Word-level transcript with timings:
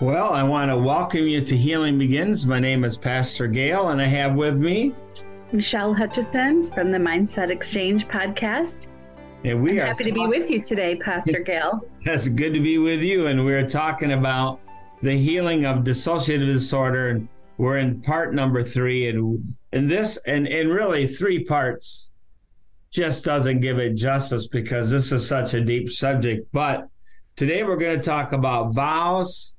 Well, 0.00 0.30
I 0.30 0.42
want 0.42 0.70
to 0.70 0.78
welcome 0.78 1.28
you 1.28 1.44
to 1.44 1.54
Healing 1.54 1.98
Begins. 1.98 2.46
My 2.46 2.58
name 2.58 2.84
is 2.84 2.96
Pastor 2.96 3.46
Gail, 3.46 3.90
and 3.90 4.00
I 4.00 4.06
have 4.06 4.34
with 4.34 4.56
me 4.56 4.94
Michelle 5.52 5.92
Hutchison 5.92 6.64
from 6.64 6.90
the 6.90 6.96
Mindset 6.96 7.50
Exchange 7.50 8.08
podcast. 8.08 8.86
And 9.44 9.62
we 9.62 9.72
I'm 9.72 9.80
are 9.80 9.86
happy 9.88 10.04
to 10.04 10.12
be 10.12 10.26
with 10.26 10.48
you 10.48 10.62
today, 10.62 10.96
Pastor 10.96 11.40
Gail. 11.40 11.82
That's 12.02 12.30
good 12.30 12.54
to 12.54 12.60
be 12.60 12.78
with 12.78 13.00
you. 13.00 13.26
And 13.26 13.44
we're 13.44 13.68
talking 13.68 14.12
about 14.12 14.60
the 15.02 15.18
healing 15.18 15.66
of 15.66 15.84
dissociative 15.84 16.50
disorder. 16.50 17.10
And 17.10 17.28
we're 17.58 17.76
in 17.76 18.00
part 18.00 18.34
number 18.34 18.62
three. 18.62 19.06
And 19.06 19.54
in 19.74 19.86
this, 19.86 20.16
and, 20.26 20.48
and 20.48 20.70
really 20.70 21.08
three 21.08 21.44
parts 21.44 22.10
just 22.90 23.26
doesn't 23.26 23.60
give 23.60 23.78
it 23.78 23.96
justice 23.96 24.46
because 24.46 24.88
this 24.88 25.12
is 25.12 25.28
such 25.28 25.52
a 25.52 25.60
deep 25.60 25.90
subject. 25.90 26.48
But 26.52 26.88
today 27.36 27.64
we're 27.64 27.76
going 27.76 27.98
to 27.98 28.02
talk 28.02 28.32
about 28.32 28.72
vows 28.72 29.56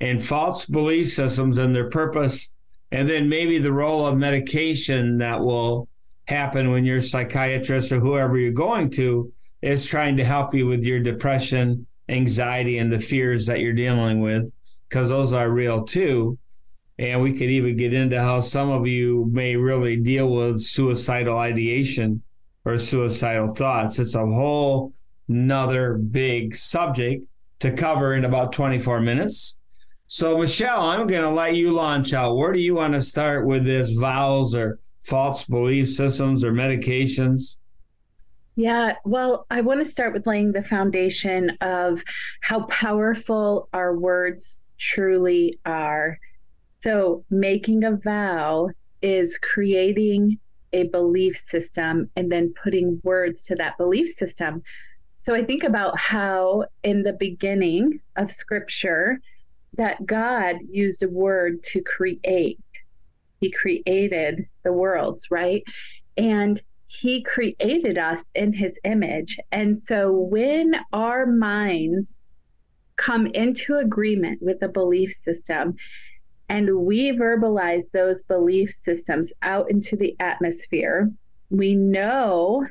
and 0.00 0.24
false 0.24 0.64
belief 0.64 1.12
systems 1.12 1.58
and 1.58 1.74
their 1.74 1.90
purpose, 1.90 2.52
and 2.90 3.08
then 3.08 3.28
maybe 3.28 3.58
the 3.58 3.72
role 3.72 4.06
of 4.06 4.16
medication 4.16 5.18
that 5.18 5.40
will 5.40 5.88
happen 6.26 6.70
when 6.70 6.84
your 6.84 7.00
psychiatrist 7.00 7.92
or 7.92 8.00
whoever 8.00 8.38
you're 8.38 8.52
going 8.52 8.90
to 8.90 9.32
is 9.62 9.86
trying 9.86 10.16
to 10.16 10.24
help 10.24 10.54
you 10.54 10.66
with 10.66 10.82
your 10.82 11.00
depression, 11.00 11.86
anxiety, 12.08 12.78
and 12.78 12.90
the 12.90 12.98
fears 12.98 13.46
that 13.46 13.60
you're 13.60 13.72
dealing 13.72 14.20
with, 14.20 14.50
because 14.88 15.08
those 15.08 15.32
are 15.32 15.50
real 15.50 15.84
too. 15.84 16.38
And 16.98 17.22
we 17.22 17.32
could 17.32 17.50
even 17.50 17.76
get 17.76 17.94
into 17.94 18.20
how 18.20 18.40
some 18.40 18.70
of 18.70 18.86
you 18.86 19.28
may 19.32 19.56
really 19.56 19.96
deal 19.96 20.28
with 20.30 20.60
suicidal 20.60 21.38
ideation 21.38 22.22
or 22.64 22.78
suicidal 22.78 23.54
thoughts. 23.54 23.98
It's 23.98 24.14
a 24.14 24.26
whole 24.26 24.92
nother 25.28 25.94
big 25.94 26.54
subject 26.56 27.24
to 27.60 27.72
cover 27.72 28.14
in 28.14 28.24
about 28.24 28.52
24 28.52 29.00
minutes. 29.00 29.56
So, 30.12 30.36
Michelle, 30.36 30.82
I'm 30.82 31.06
going 31.06 31.22
to 31.22 31.30
let 31.30 31.54
you 31.54 31.70
launch 31.70 32.14
out. 32.14 32.34
Where 32.34 32.52
do 32.52 32.58
you 32.58 32.74
want 32.74 32.94
to 32.94 33.00
start 33.00 33.46
with 33.46 33.64
this 33.64 33.92
vows 33.92 34.56
or 34.56 34.80
false 35.04 35.44
belief 35.44 35.88
systems 35.88 36.42
or 36.42 36.50
medications? 36.50 37.54
Yeah, 38.56 38.94
well, 39.04 39.46
I 39.52 39.60
want 39.60 39.78
to 39.78 39.88
start 39.88 40.12
with 40.12 40.26
laying 40.26 40.50
the 40.50 40.64
foundation 40.64 41.50
of 41.60 42.02
how 42.40 42.64
powerful 42.64 43.68
our 43.72 43.96
words 43.96 44.58
truly 44.78 45.60
are. 45.64 46.18
So, 46.82 47.24
making 47.30 47.84
a 47.84 47.92
vow 47.92 48.70
is 49.02 49.38
creating 49.38 50.40
a 50.72 50.88
belief 50.88 51.40
system 51.48 52.10
and 52.16 52.32
then 52.32 52.52
putting 52.60 53.00
words 53.04 53.42
to 53.42 53.54
that 53.54 53.78
belief 53.78 54.16
system. 54.16 54.64
So, 55.18 55.36
I 55.36 55.44
think 55.44 55.62
about 55.62 55.96
how 56.00 56.64
in 56.82 57.04
the 57.04 57.12
beginning 57.12 58.00
of 58.16 58.32
scripture, 58.32 59.20
that 59.76 60.04
God 60.04 60.56
used 60.70 61.02
a 61.02 61.08
word 61.08 61.62
to 61.72 61.82
create. 61.82 62.58
He 63.40 63.50
created 63.50 64.46
the 64.64 64.72
worlds, 64.72 65.26
right? 65.30 65.62
And 66.16 66.60
he 66.86 67.22
created 67.22 67.96
us 67.96 68.20
in 68.34 68.52
his 68.52 68.72
image. 68.84 69.38
And 69.52 69.80
so 69.82 70.12
when 70.12 70.74
our 70.92 71.24
minds 71.24 72.08
come 72.96 73.26
into 73.28 73.76
agreement 73.76 74.42
with 74.42 74.60
a 74.62 74.68
belief 74.68 75.14
system 75.24 75.76
and 76.48 76.80
we 76.80 77.12
verbalize 77.12 77.84
those 77.92 78.22
belief 78.24 78.74
systems 78.84 79.32
out 79.40 79.70
into 79.70 79.96
the 79.96 80.16
atmosphere, 80.18 81.10
we 81.48 81.74
know 81.74 82.66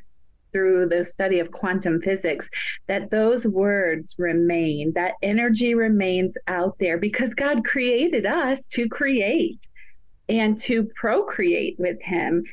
through 0.51 0.87
the 0.87 1.05
study 1.05 1.39
of 1.39 1.51
quantum 1.51 2.01
physics 2.01 2.49
that 2.87 3.11
those 3.11 3.45
words 3.45 4.15
remain, 4.17 4.93
that 4.93 5.13
energy 5.21 5.75
remains 5.75 6.35
out 6.47 6.75
there 6.79 6.97
because 6.97 7.33
God 7.33 7.63
created 7.65 8.25
us 8.25 8.65
to 8.67 8.87
create 8.89 9.67
and 10.27 10.57
to 10.59 10.89
procreate 10.95 11.77
with 11.79 12.01
Him. 12.01 12.43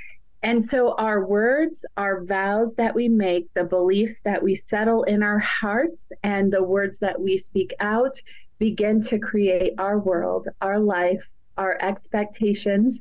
And 0.43 0.65
so, 0.65 0.95
our 0.95 1.27
words, 1.27 1.85
our 1.97 2.25
vows 2.25 2.75
that 2.75 2.95
we 2.95 3.09
make, 3.09 3.53
the 3.55 3.65
beliefs 3.65 4.15
that 4.25 4.43
we 4.43 4.55
settle 4.55 5.03
in 5.05 5.23
our 5.23 5.39
hearts, 5.39 6.07
and 6.23 6.53
the 6.53 6.63
words 6.63 6.99
that 7.01 7.21
we 7.21 7.39
speak 7.39 7.75
out 7.81 8.21
begin 8.59 9.03
to 9.03 9.19
create 9.19 9.73
our 9.79 9.99
world, 9.99 10.49
our 10.61 10.79
life, 10.79 11.27
our 11.57 11.77
expectations. 11.81 13.01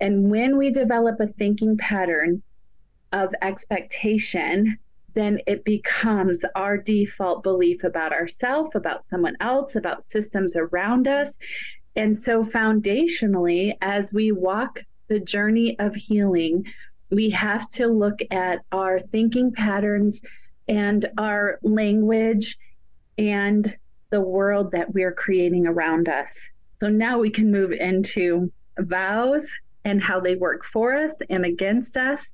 And 0.00 0.30
when 0.30 0.56
we 0.56 0.70
develop 0.70 1.20
a 1.20 1.26
thinking 1.26 1.76
pattern 1.76 2.42
of 3.12 3.34
expectation, 3.42 4.78
then 5.14 5.40
it 5.46 5.64
becomes 5.64 6.40
our 6.54 6.76
default 6.76 7.42
belief 7.42 7.84
about 7.84 8.12
ourselves, 8.12 8.70
about 8.74 9.04
someone 9.10 9.36
else, 9.40 9.76
about 9.76 10.08
systems 10.08 10.54
around 10.56 11.08
us. 11.08 11.36
And 11.96 12.18
so, 12.18 12.44
foundationally, 12.44 13.74
as 13.82 14.12
we 14.12 14.30
walk 14.32 14.84
the 15.08 15.20
journey 15.20 15.76
of 15.78 15.94
healing, 15.94 16.64
we 17.10 17.30
have 17.30 17.68
to 17.70 17.88
look 17.88 18.20
at 18.30 18.60
our 18.70 19.00
thinking 19.00 19.52
patterns 19.52 20.22
and 20.68 21.06
our 21.18 21.58
language 21.62 22.56
and 23.18 23.76
the 24.10 24.20
world 24.20 24.70
that 24.72 24.92
we're 24.94 25.12
creating 25.12 25.66
around 25.66 26.08
us. 26.08 26.38
So 26.78 26.88
now 26.88 27.18
we 27.18 27.30
can 27.30 27.50
move 27.50 27.72
into 27.72 28.52
vows 28.78 29.48
and 29.84 30.00
how 30.00 30.20
they 30.20 30.36
work 30.36 30.64
for 30.64 30.94
us 30.94 31.14
and 31.28 31.44
against 31.44 31.96
us 31.96 32.30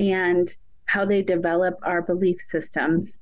and 0.00 0.54
how 0.86 1.04
they 1.04 1.22
develop 1.22 1.78
our 1.82 2.02
belief 2.02 2.40
systems. 2.50 3.12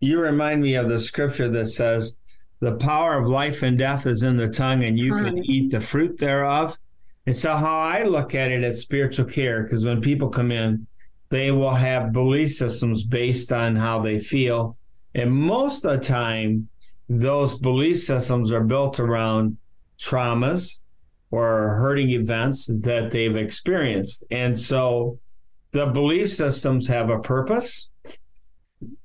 You 0.00 0.20
remind 0.20 0.62
me 0.62 0.74
of 0.74 0.88
the 0.88 0.98
scripture 0.98 1.48
that 1.50 1.66
says, 1.66 2.16
The 2.60 2.76
power 2.76 3.18
of 3.18 3.28
life 3.28 3.62
and 3.62 3.78
death 3.78 4.06
is 4.06 4.22
in 4.22 4.36
the 4.36 4.48
tongue, 4.48 4.84
and 4.84 4.98
you 4.98 5.14
can 5.16 5.36
hmm. 5.36 5.42
eat 5.44 5.70
the 5.70 5.80
fruit 5.80 6.18
thereof. 6.18 6.78
And 7.26 7.36
so, 7.36 7.54
how 7.54 7.78
I 7.78 8.02
look 8.02 8.34
at 8.34 8.50
it 8.50 8.64
at 8.64 8.76
spiritual 8.76 9.26
care, 9.26 9.62
because 9.62 9.84
when 9.84 10.00
people 10.00 10.28
come 10.28 10.50
in, 10.50 10.86
they 11.30 11.50
will 11.50 11.74
have 11.74 12.12
belief 12.12 12.52
systems 12.52 13.04
based 13.04 13.52
on 13.52 13.76
how 13.76 14.00
they 14.00 14.18
feel. 14.20 14.76
And 15.14 15.32
most 15.32 15.84
of 15.84 15.98
the 15.98 16.04
time, 16.04 16.68
those 17.08 17.58
belief 17.58 18.02
systems 18.02 18.50
are 18.50 18.64
built 18.64 18.98
around 18.98 19.56
traumas 19.98 20.80
or 21.30 21.76
hurting 21.76 22.10
events 22.10 22.66
that 22.66 23.10
they've 23.10 23.36
experienced. 23.36 24.24
And 24.30 24.58
so, 24.58 25.18
the 25.72 25.86
belief 25.86 26.30
systems 26.30 26.86
have 26.86 27.10
a 27.10 27.18
purpose 27.18 27.90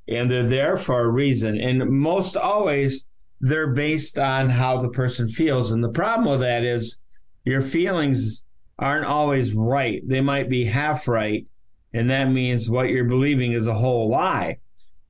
and 0.07 0.29
they're 0.29 0.47
there 0.47 0.78
for 0.78 1.01
a 1.01 1.09
reason. 1.09 1.59
And 1.59 1.89
most 1.89 2.35
always, 2.35 3.07
they're 3.39 3.73
based 3.73 4.17
on 4.17 4.50
how 4.50 4.81
the 4.81 4.89
person 4.89 5.29
feels. 5.29 5.72
And 5.72 5.83
the 5.83 5.89
problem 5.89 6.29
with 6.29 6.41
that 6.41 6.63
is 6.63 6.97
your 7.45 7.61
feelings 7.61 8.44
aren't 8.79 9.05
always 9.05 9.53
right, 9.53 10.01
they 10.07 10.22
might 10.22 10.50
be 10.50 10.66
half 10.66 11.07
right. 11.07 11.45
And 11.94 12.09
that 12.09 12.25
means 12.25 12.69
what 12.69 12.89
you're 12.89 13.05
believing 13.05 13.53
is 13.53 13.66
a 13.66 13.73
whole 13.73 14.09
lie. 14.09 14.57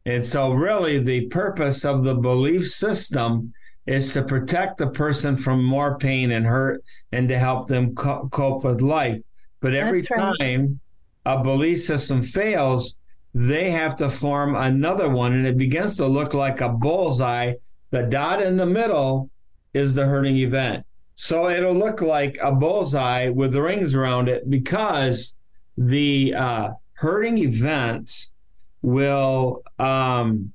And 0.06 0.24
so, 0.24 0.54
really, 0.54 1.00
the 1.00 1.26
purpose 1.28 1.84
of 1.84 2.06
the 2.06 2.16
belief 2.16 2.70
system 2.70 3.54
is 3.88 4.14
to 4.14 4.24
protect 4.24 4.78
the 4.78 4.88
person 4.88 5.36
from 5.36 5.64
more 5.64 5.98
pain 5.98 6.32
and 6.32 6.46
hurt 6.46 6.84
and 7.12 7.28
to 7.28 7.38
help 7.38 7.68
them 7.68 7.94
co- 7.96 8.30
cope 8.32 8.64
with 8.64 8.82
life. 8.82 9.20
But 9.60 9.74
every 9.74 10.02
right. 10.12 10.34
time 10.40 10.80
a 11.28 11.44
belief 11.44 11.82
system 11.82 12.22
fails, 12.22 12.96
they 13.34 13.70
have 13.70 13.98
to 13.98 14.10
form 14.10 14.56
another 14.56 15.10
one 15.10 15.34
and 15.34 15.46
it 15.46 15.58
begins 15.58 15.98
to 15.98 16.08
look 16.08 16.34
like 16.34 16.62
a 16.62 16.70
bullseye. 16.70 17.54
The 17.92 18.04
dot 18.04 18.42
in 18.42 18.56
the 18.56 18.66
middle 18.66 19.30
is 19.74 19.94
the 19.94 20.06
hurting 20.06 20.38
event. 20.38 20.86
So 21.16 21.50
it'll 21.50 21.74
look 21.74 22.00
like 22.00 22.38
a 22.42 22.54
bullseye 22.54 23.28
with 23.28 23.52
the 23.52 23.62
rings 23.62 23.94
around 23.94 24.30
it 24.30 24.50
because 24.50 25.36
the 25.78 26.34
uh, 26.34 26.72
hurting 26.94 27.40
event 27.40 28.30
will 28.82 29.64
um, 29.80 30.54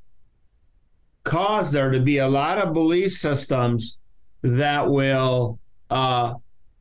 cause 1.22 1.72
there 1.72 1.90
to 1.90 2.00
be 2.00 2.16
a 2.16 2.28
lot 2.28 2.56
of 2.56 2.72
belief 2.72 3.12
systems 3.12 3.98
that 4.40 4.88
will 4.88 5.58
uh, 5.90 6.32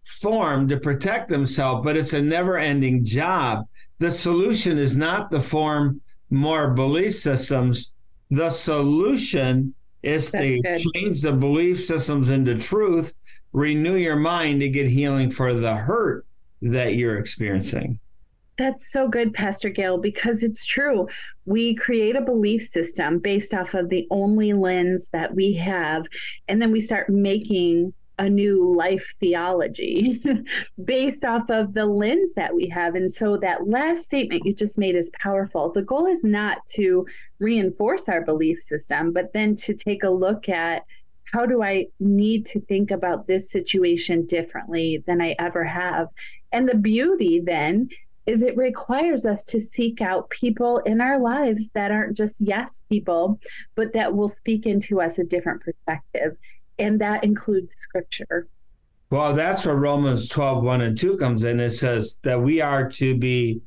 form 0.03 0.67
to 0.67 0.77
protect 0.77 1.29
themselves, 1.29 1.83
but 1.83 1.97
it's 1.97 2.13
a 2.13 2.21
never 2.21 2.57
ending 2.57 3.05
job 3.05 3.65
the 4.01 4.09
solution 4.09 4.79
is 4.79 4.97
not 4.97 5.29
to 5.29 5.39
form 5.39 6.01
more 6.31 6.71
belief 6.71 7.13
systems. 7.13 7.93
The 8.31 8.49
solution 8.49 9.75
is 10.01 10.31
That's 10.31 10.43
to 10.43 10.59
good. 10.59 10.79
change 10.95 11.21
the 11.21 11.33
belief 11.33 11.85
systems 11.85 12.31
into 12.31 12.57
truth, 12.57 13.13
renew 13.53 13.97
your 13.97 14.15
mind 14.15 14.61
to 14.61 14.69
get 14.69 14.87
healing 14.87 15.29
for 15.29 15.53
the 15.53 15.75
hurt 15.75 16.25
that 16.63 16.95
you're 16.95 17.19
experiencing. 17.19 17.99
That's 18.57 18.91
so 18.91 19.07
good, 19.07 19.35
Pastor 19.35 19.69
Gail, 19.69 19.99
because 19.99 20.41
it's 20.41 20.65
true. 20.65 21.07
We 21.45 21.75
create 21.75 22.15
a 22.15 22.21
belief 22.21 22.67
system 22.67 23.19
based 23.19 23.53
off 23.53 23.75
of 23.75 23.87
the 23.89 24.07
only 24.09 24.53
lens 24.53 25.09
that 25.13 25.33
we 25.33 25.53
have, 25.53 26.07
and 26.47 26.59
then 26.59 26.71
we 26.71 26.81
start 26.81 27.07
making 27.07 27.93
a 28.21 28.29
new 28.29 28.75
life 28.75 29.15
theology 29.19 30.21
based 30.85 31.25
off 31.25 31.49
of 31.49 31.73
the 31.73 31.85
lens 31.85 32.35
that 32.35 32.53
we 32.53 32.69
have. 32.69 32.93
And 32.93 33.11
so 33.11 33.35
that 33.37 33.67
last 33.67 34.05
statement 34.05 34.45
you 34.45 34.53
just 34.53 34.77
made 34.77 34.95
is 34.95 35.09
powerful. 35.19 35.71
The 35.71 35.81
goal 35.81 36.05
is 36.05 36.23
not 36.23 36.59
to 36.75 37.07
reinforce 37.39 38.07
our 38.07 38.21
belief 38.21 38.61
system, 38.61 39.11
but 39.11 39.33
then 39.33 39.55
to 39.55 39.73
take 39.73 40.03
a 40.03 40.09
look 40.09 40.49
at 40.49 40.83
how 41.33 41.47
do 41.47 41.63
I 41.63 41.87
need 41.99 42.45
to 42.47 42.61
think 42.61 42.91
about 42.91 43.25
this 43.25 43.49
situation 43.49 44.27
differently 44.27 45.03
than 45.07 45.19
I 45.19 45.35
ever 45.39 45.63
have? 45.63 46.07
And 46.51 46.69
the 46.69 46.75
beauty 46.75 47.41
then 47.43 47.89
is 48.27 48.43
it 48.43 48.55
requires 48.55 49.25
us 49.25 49.43
to 49.45 49.59
seek 49.59 49.99
out 49.99 50.29
people 50.29 50.77
in 50.85 51.01
our 51.01 51.19
lives 51.19 51.67
that 51.73 51.89
aren't 51.89 52.15
just 52.15 52.39
yes 52.39 52.83
people, 52.87 53.39
but 53.73 53.93
that 53.93 54.15
will 54.15 54.29
speak 54.29 54.67
into 54.67 55.01
us 55.01 55.17
a 55.17 55.23
different 55.23 55.61
perspective. 55.61 56.37
And 56.81 56.99
that 56.99 57.23
includes 57.23 57.75
scripture. 57.75 58.47
Well, 59.11 59.35
that's 59.35 59.65
where 59.65 59.75
Romans 59.75 60.29
12, 60.29 60.63
1 60.63 60.81
and 60.81 60.97
2 60.97 61.17
comes 61.17 61.43
in. 61.43 61.59
It 61.59 61.71
says 61.71 62.17
that 62.23 62.41
we 62.41 62.61
are 62.61 62.89
to 62.91 63.17
be 63.17 63.61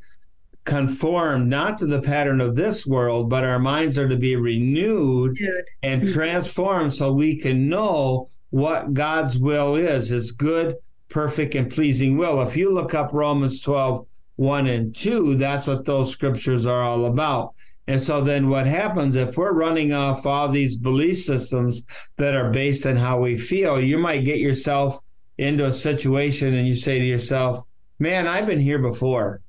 conformed 0.65 1.49
not 1.49 1.79
to 1.79 1.87
the 1.87 2.01
pattern 2.01 2.41
of 2.41 2.57
this 2.57 2.87
world, 2.87 3.29
but 3.29 3.45
our 3.45 3.59
minds 3.59 3.99
are 3.99 4.09
to 4.09 4.17
be 4.17 4.37
renewed 4.37 5.37
Dude. 5.37 5.65
and 5.83 6.03
mm-hmm. 6.03 6.13
transformed 6.13 6.95
so 6.95 7.13
we 7.13 7.37
can 7.37 7.69
know 7.69 8.31
what 8.51 8.95
God's 8.95 9.39
will 9.39 9.77
is, 9.77 10.09
his 10.09 10.33
good, 10.33 10.77
perfect, 11.09 11.55
and 11.55 11.71
pleasing 11.71 12.17
will. 12.17 12.41
If 12.43 12.57
you 12.57 12.73
look 12.73 12.95
up 12.95 13.13
Romans 13.13 13.61
12, 13.61 14.07
1 14.37 14.67
and 14.67 14.95
2, 14.95 15.37
that's 15.37 15.67
what 15.67 15.85
those 15.85 16.11
scriptures 16.11 16.65
are 16.65 16.83
all 16.83 17.05
about. 17.05 17.55
And 17.87 18.01
so 18.01 18.23
then 18.23 18.49
what 18.49 18.67
happens 18.67 19.15
if 19.15 19.37
we're 19.37 19.53
running 19.53 19.93
off 19.93 20.25
all 20.25 20.49
these 20.49 20.77
belief 20.77 21.21
systems 21.21 21.83
that 22.17 22.35
are 22.35 22.51
based 22.51 22.87
on 22.87 22.97
how 22.97 23.21
we 23.21 23.37
feel, 23.37 23.81
you 23.81 23.99
might 23.99 24.25
get 24.25 24.39
yourself 24.39 25.01
into 25.37 25.67
a 25.67 25.73
situation 25.73 26.55
and 26.55 26.67
you 26.67 26.77
say 26.77 26.99
to 26.99 27.05
yourself, 27.05 27.63
man, 27.99 28.27
I've 28.27 28.47
been 28.47 28.61
here 28.61 28.79
before. 28.79 29.43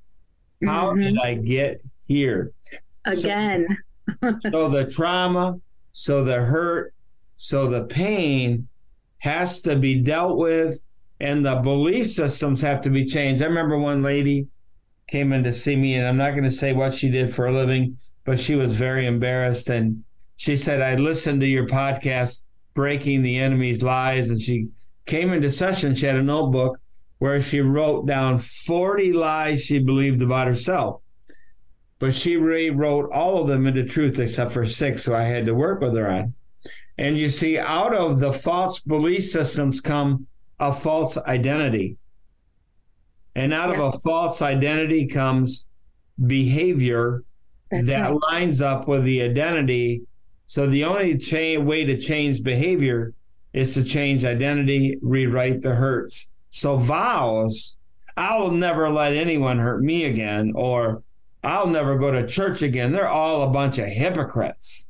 How 0.66 0.92
mm-hmm. 0.92 1.02
did 1.02 1.20
I 1.20 1.36
get 1.36 1.82
here? 2.08 2.52
Again. 3.06 3.68
so, 4.22 4.40
so 4.52 4.70
the 4.70 4.92
trauma, 4.92 5.60
so 5.94 6.24
the 6.24 6.42
hurt, 6.42 6.94
so 7.38 7.68
the 7.68 7.86
pain 7.86 8.68
has 9.20 9.62
to 9.62 9.76
be 9.76 10.02
dealt 10.02 10.38
with 10.38 10.82
and 11.20 11.46
the 11.46 11.56
belief 11.56 12.12
systems 12.12 12.62
have 12.62 12.82
to 12.82 12.90
be 12.90 13.06
changed. 13.06 13.42
I 13.42 13.46
remember 13.46 13.78
one 13.78 14.04
lady 14.04 14.48
came 15.08 15.32
in 15.34 15.44
to 15.44 15.54
see 15.54 15.76
me, 15.76 15.96
and 15.96 16.06
I'm 16.06 16.18
not 16.18 16.32
going 16.32 16.44
to 16.44 16.52
say 16.52 16.74
what 16.74 16.94
she 16.94 17.10
did 17.10 17.34
for 17.34 17.48
a 17.48 17.52
living, 17.52 17.98
but 18.26 18.40
she 18.40 18.56
was 18.56 18.76
very 18.76 19.06
embarrassed. 19.06 19.70
And 19.70 20.04
she 20.36 20.58
said, 20.58 20.82
I 20.82 20.96
listened 20.96 21.42
to 21.42 21.48
your 21.48 21.68
podcast, 21.68 22.42
Breaking 22.74 23.22
the 23.22 23.38
Enemy's 23.38 23.82
Lies. 23.82 24.30
And 24.30 24.42
she 24.42 24.68
came 25.06 25.32
into 25.32 25.50
session. 25.50 25.96
She 25.96 26.08
had 26.08 26.18
a 26.18 26.24
notebook 26.24 26.80
where 27.20 27.40
she 27.42 27.62
wrote 27.62 28.06
down 28.06 28.40
40 28.40 29.14
lies 29.14 29.64
she 29.64 29.80
believed 29.80 30.22
about 30.22 30.48
herself. 30.48 31.02
But 32.00 32.14
she 32.14 32.36
rewrote 32.36 33.10
all 33.14 33.42
of 33.42 33.48
them 33.48 33.66
into 33.68 33.86
truth 33.86 34.20
except 34.20 34.52
for 34.52 34.66
six, 34.66 35.04
so 35.04 35.16
I 35.16 35.24
had 35.24 35.46
to 35.46 35.56
work 35.56 35.80
with 35.80 35.96
her 35.96 36.10
on. 36.10 36.34
And 36.98 37.18
you 37.18 37.30
see, 37.30 37.58
out 37.58 37.94
of 37.94 38.20
the 38.20 38.34
false 38.34 38.80
belief 38.82 39.24
systems 39.24 39.80
come 39.80 40.28
a 40.60 40.74
false 40.74 41.18
identity. 41.18 41.98
And 43.34 43.54
out 43.54 43.70
yeah. 43.70 43.82
of 43.82 43.94
a 43.94 44.00
false 44.00 44.42
identity 44.42 45.08
comes 45.08 45.66
behavior 46.26 47.24
That's 47.72 47.88
that 47.88 48.10
right. 48.10 48.20
lines 48.32 48.62
up 48.62 48.88
with 48.88 49.04
the 49.04 49.22
identity. 49.22 50.04
So 50.48 50.68
the 50.68 50.86
only 50.86 51.18
cha- 51.18 51.60
way 51.60 51.86
to 51.86 51.98
change 51.98 52.44
behavior 52.44 53.14
is 53.54 53.74
to 53.74 53.84
change 53.84 54.26
identity, 54.26 54.98
rewrite 55.02 55.62
the 55.62 55.74
hurts. 55.74 56.28
So 56.52 56.78
vows, 56.78 57.76
I'll 58.16 58.52
never 58.52 58.90
let 58.90 59.14
anyone 59.14 59.60
hurt 59.60 59.82
me 59.82 60.06
again, 60.06 60.54
or 60.56 61.04
I'll 61.44 61.68
never 61.68 61.98
go 61.98 62.12
to 62.12 62.28
church 62.28 62.62
again. 62.62 62.92
They're 62.92 63.08
all 63.08 63.44
a 63.44 63.52
bunch 63.52 63.78
of 63.78 63.88
hypocrites. 63.88 64.88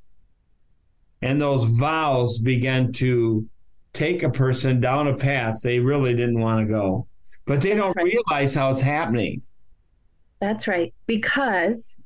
And 1.22 1.40
those 1.40 1.66
vows 1.66 2.38
begin 2.40 2.92
to 2.94 3.48
take 3.94 4.24
a 4.24 4.30
person 4.30 4.82
down 4.82 5.08
a 5.08 5.16
path 5.16 5.62
they 5.62 5.80
really 5.80 6.14
didn't 6.14 6.40
want 6.40 6.60
to 6.60 6.72
go 6.72 7.08
but 7.46 7.62
they 7.62 7.76
don't 7.76 7.96
right. 7.96 8.06
realize 8.06 8.54
how 8.54 8.72
it's 8.72 8.82
happening. 8.82 9.42
That's 10.42 10.68
right. 10.68 10.94
Because 11.06 11.98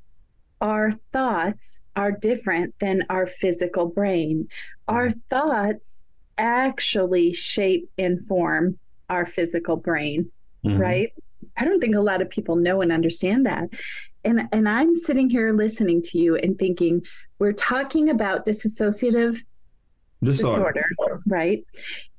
our 0.61 0.91
thoughts 1.11 1.79
are 1.95 2.11
different 2.11 2.75
than 2.79 3.05
our 3.09 3.27
physical 3.27 3.87
brain. 3.87 4.47
Our 4.87 5.07
mm-hmm. 5.07 5.19
thoughts 5.29 6.03
actually 6.37 7.33
shape 7.33 7.89
and 7.97 8.25
form 8.27 8.79
our 9.09 9.25
physical 9.25 9.75
brain, 9.75 10.31
mm-hmm. 10.65 10.79
right? 10.79 11.13
I 11.57 11.65
don't 11.65 11.79
think 11.79 11.95
a 11.95 12.01
lot 12.01 12.21
of 12.21 12.29
people 12.29 12.55
know 12.55 12.81
and 12.81 12.91
understand 12.91 13.45
that. 13.45 13.69
And 14.23 14.49
and 14.51 14.67
I'm 14.67 14.95
sitting 14.95 15.29
here 15.29 15.53
listening 15.53 16.01
to 16.03 16.17
you 16.17 16.35
and 16.35 16.59
thinking 16.59 17.03
we're 17.39 17.53
talking 17.53 18.09
about 18.09 18.45
dissociative 18.45 19.41
disorder, 20.21 20.73
disorder 20.73 21.21
right? 21.25 21.63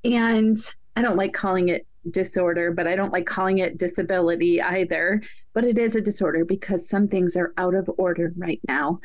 And 0.02 0.58
I 0.96 1.02
don't 1.02 1.16
like 1.16 1.34
calling 1.34 1.68
it 1.68 1.86
disorder, 2.10 2.72
but 2.72 2.86
I 2.86 2.96
don't 2.96 3.12
like 3.12 3.26
calling 3.26 3.58
it 3.58 3.78
disability 3.78 4.60
either. 4.60 5.22
But 5.52 5.64
it 5.64 5.78
is 5.78 5.96
a 5.96 6.00
disorder 6.00 6.44
because 6.44 6.88
some 6.88 7.08
things 7.08 7.36
are 7.36 7.52
out 7.56 7.74
of 7.74 7.90
order 7.98 8.32
right 8.36 8.60
now. 8.68 9.00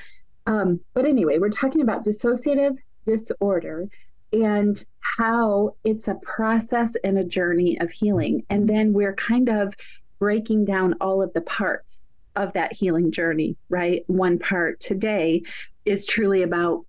Um, 0.47 0.79
but 0.93 1.05
anyway, 1.05 1.39
we're 1.39 1.49
talking 1.49 1.81
about 1.81 2.05
dissociative 2.05 2.77
disorder 3.05 3.87
and 4.31 4.83
how 4.99 5.75
it's 5.83 6.07
a 6.07 6.15
process 6.15 6.93
and 7.03 7.17
a 7.17 7.23
journey 7.23 7.79
of 7.79 7.89
healing. 7.89 8.43
And 8.49 8.67
then 8.67 8.93
we're 8.93 9.15
kind 9.15 9.49
of 9.49 9.73
breaking 10.19 10.65
down 10.65 10.95
all 11.01 11.21
of 11.21 11.33
the 11.33 11.41
parts 11.41 12.01
of 12.35 12.53
that 12.53 12.73
healing 12.73 13.11
journey, 13.11 13.55
right? 13.69 14.03
One 14.07 14.39
part 14.39 14.79
today 14.79 15.43
is 15.85 16.05
truly 16.05 16.43
about 16.43 16.85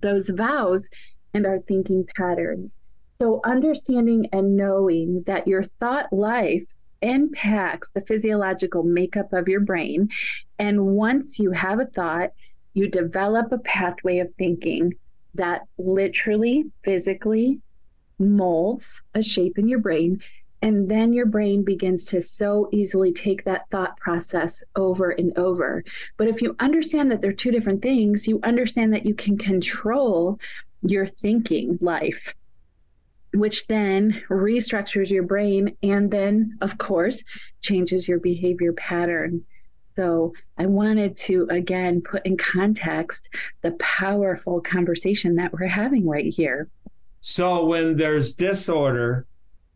those 0.00 0.28
vows 0.28 0.88
and 1.32 1.46
our 1.46 1.60
thinking 1.60 2.06
patterns. 2.16 2.79
So, 3.20 3.42
understanding 3.44 4.30
and 4.32 4.56
knowing 4.56 5.24
that 5.26 5.46
your 5.46 5.62
thought 5.62 6.10
life 6.10 6.64
impacts 7.02 7.90
the 7.90 8.00
physiological 8.00 8.82
makeup 8.82 9.34
of 9.34 9.46
your 9.46 9.60
brain. 9.60 10.08
And 10.58 10.96
once 10.96 11.38
you 11.38 11.50
have 11.50 11.80
a 11.80 11.84
thought, 11.84 12.30
you 12.72 12.88
develop 12.88 13.52
a 13.52 13.58
pathway 13.58 14.20
of 14.20 14.32
thinking 14.38 14.94
that 15.34 15.66
literally, 15.76 16.64
physically 16.82 17.60
molds 18.18 19.02
a 19.14 19.22
shape 19.22 19.58
in 19.58 19.68
your 19.68 19.80
brain. 19.80 20.22
And 20.62 20.90
then 20.90 21.12
your 21.12 21.26
brain 21.26 21.62
begins 21.62 22.06
to 22.06 22.22
so 22.22 22.70
easily 22.72 23.12
take 23.12 23.44
that 23.44 23.68
thought 23.70 23.98
process 23.98 24.62
over 24.76 25.10
and 25.10 25.36
over. 25.36 25.84
But 26.16 26.28
if 26.28 26.40
you 26.40 26.56
understand 26.58 27.10
that 27.10 27.20
they're 27.20 27.34
two 27.34 27.50
different 27.50 27.82
things, 27.82 28.26
you 28.26 28.40
understand 28.42 28.94
that 28.94 29.04
you 29.04 29.14
can 29.14 29.36
control 29.36 30.38
your 30.82 31.06
thinking 31.06 31.76
life 31.82 32.32
which 33.34 33.66
then 33.66 34.22
restructures 34.28 35.10
your 35.10 35.22
brain 35.22 35.76
and 35.82 36.10
then, 36.10 36.58
of 36.60 36.76
course, 36.78 37.22
changes 37.62 38.08
your 38.08 38.18
behavior 38.18 38.72
pattern. 38.72 39.44
So 39.96 40.32
I 40.56 40.66
wanted 40.66 41.16
to 41.18 41.46
again 41.50 42.00
put 42.00 42.24
in 42.24 42.36
context 42.36 43.28
the 43.62 43.72
powerful 43.72 44.60
conversation 44.60 45.36
that 45.36 45.52
we're 45.52 45.66
having 45.66 46.08
right 46.08 46.32
here. 46.32 46.68
So 47.20 47.66
when 47.66 47.96
there's 47.96 48.32
disorder, 48.32 49.26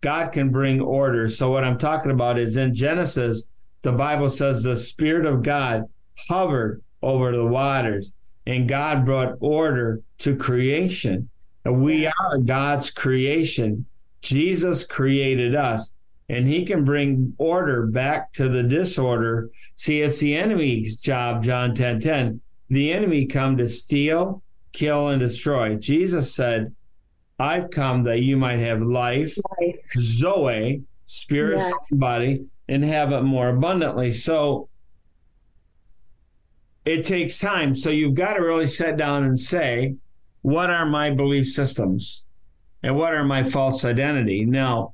God 0.00 0.32
can 0.32 0.50
bring 0.50 0.80
order. 0.80 1.28
So 1.28 1.50
what 1.50 1.64
I'm 1.64 1.78
talking 1.78 2.10
about 2.10 2.38
is 2.38 2.56
in 2.56 2.74
Genesis, 2.74 3.46
the 3.82 3.92
Bible 3.92 4.30
says 4.30 4.62
the 4.62 4.76
Spirit 4.76 5.26
of 5.26 5.42
God 5.42 5.84
hovered 6.28 6.82
over 7.02 7.32
the 7.32 7.44
waters 7.44 8.12
and 8.46 8.68
God 8.68 9.04
brought 9.04 9.36
order 9.40 10.00
to 10.18 10.36
creation. 10.36 11.28
We 11.64 12.06
are 12.06 12.38
God's 12.38 12.90
creation. 12.90 13.86
Jesus 14.20 14.84
created 14.84 15.54
us, 15.54 15.92
and 16.28 16.46
he 16.46 16.64
can 16.64 16.84
bring 16.84 17.34
order 17.38 17.86
back 17.86 18.32
to 18.34 18.48
the 18.48 18.62
disorder. 18.62 19.50
See, 19.76 20.00
it's 20.00 20.18
the 20.18 20.36
enemy's 20.36 20.98
job, 20.98 21.42
John 21.42 21.74
10 21.74 22.00
10. 22.00 22.40
The 22.68 22.92
enemy 22.92 23.26
come 23.26 23.56
to 23.58 23.68
steal, 23.68 24.42
kill, 24.72 25.08
and 25.08 25.20
destroy. 25.20 25.76
Jesus 25.76 26.34
said, 26.34 26.74
I've 27.38 27.70
come 27.70 28.04
that 28.04 28.20
you 28.20 28.36
might 28.36 28.60
have 28.60 28.80
life, 28.80 29.36
life. 29.60 29.76
Zoe, 29.98 30.82
spirit, 31.06 31.58
yes. 31.58 31.74
body, 31.90 32.46
and 32.68 32.84
have 32.84 33.12
it 33.12 33.22
more 33.22 33.48
abundantly. 33.48 34.12
So 34.12 34.68
it 36.84 37.04
takes 37.04 37.38
time. 37.38 37.74
So 37.74 37.90
you've 37.90 38.14
got 38.14 38.34
to 38.34 38.42
really 38.42 38.66
sit 38.66 38.96
down 38.96 39.24
and 39.24 39.38
say, 39.38 39.96
what 40.44 40.68
are 40.68 40.84
my 40.84 41.08
belief 41.08 41.48
systems? 41.48 42.26
And 42.82 42.96
what 42.96 43.14
are 43.14 43.24
my 43.24 43.44
false 43.44 43.82
identity? 43.82 44.44
Now 44.44 44.92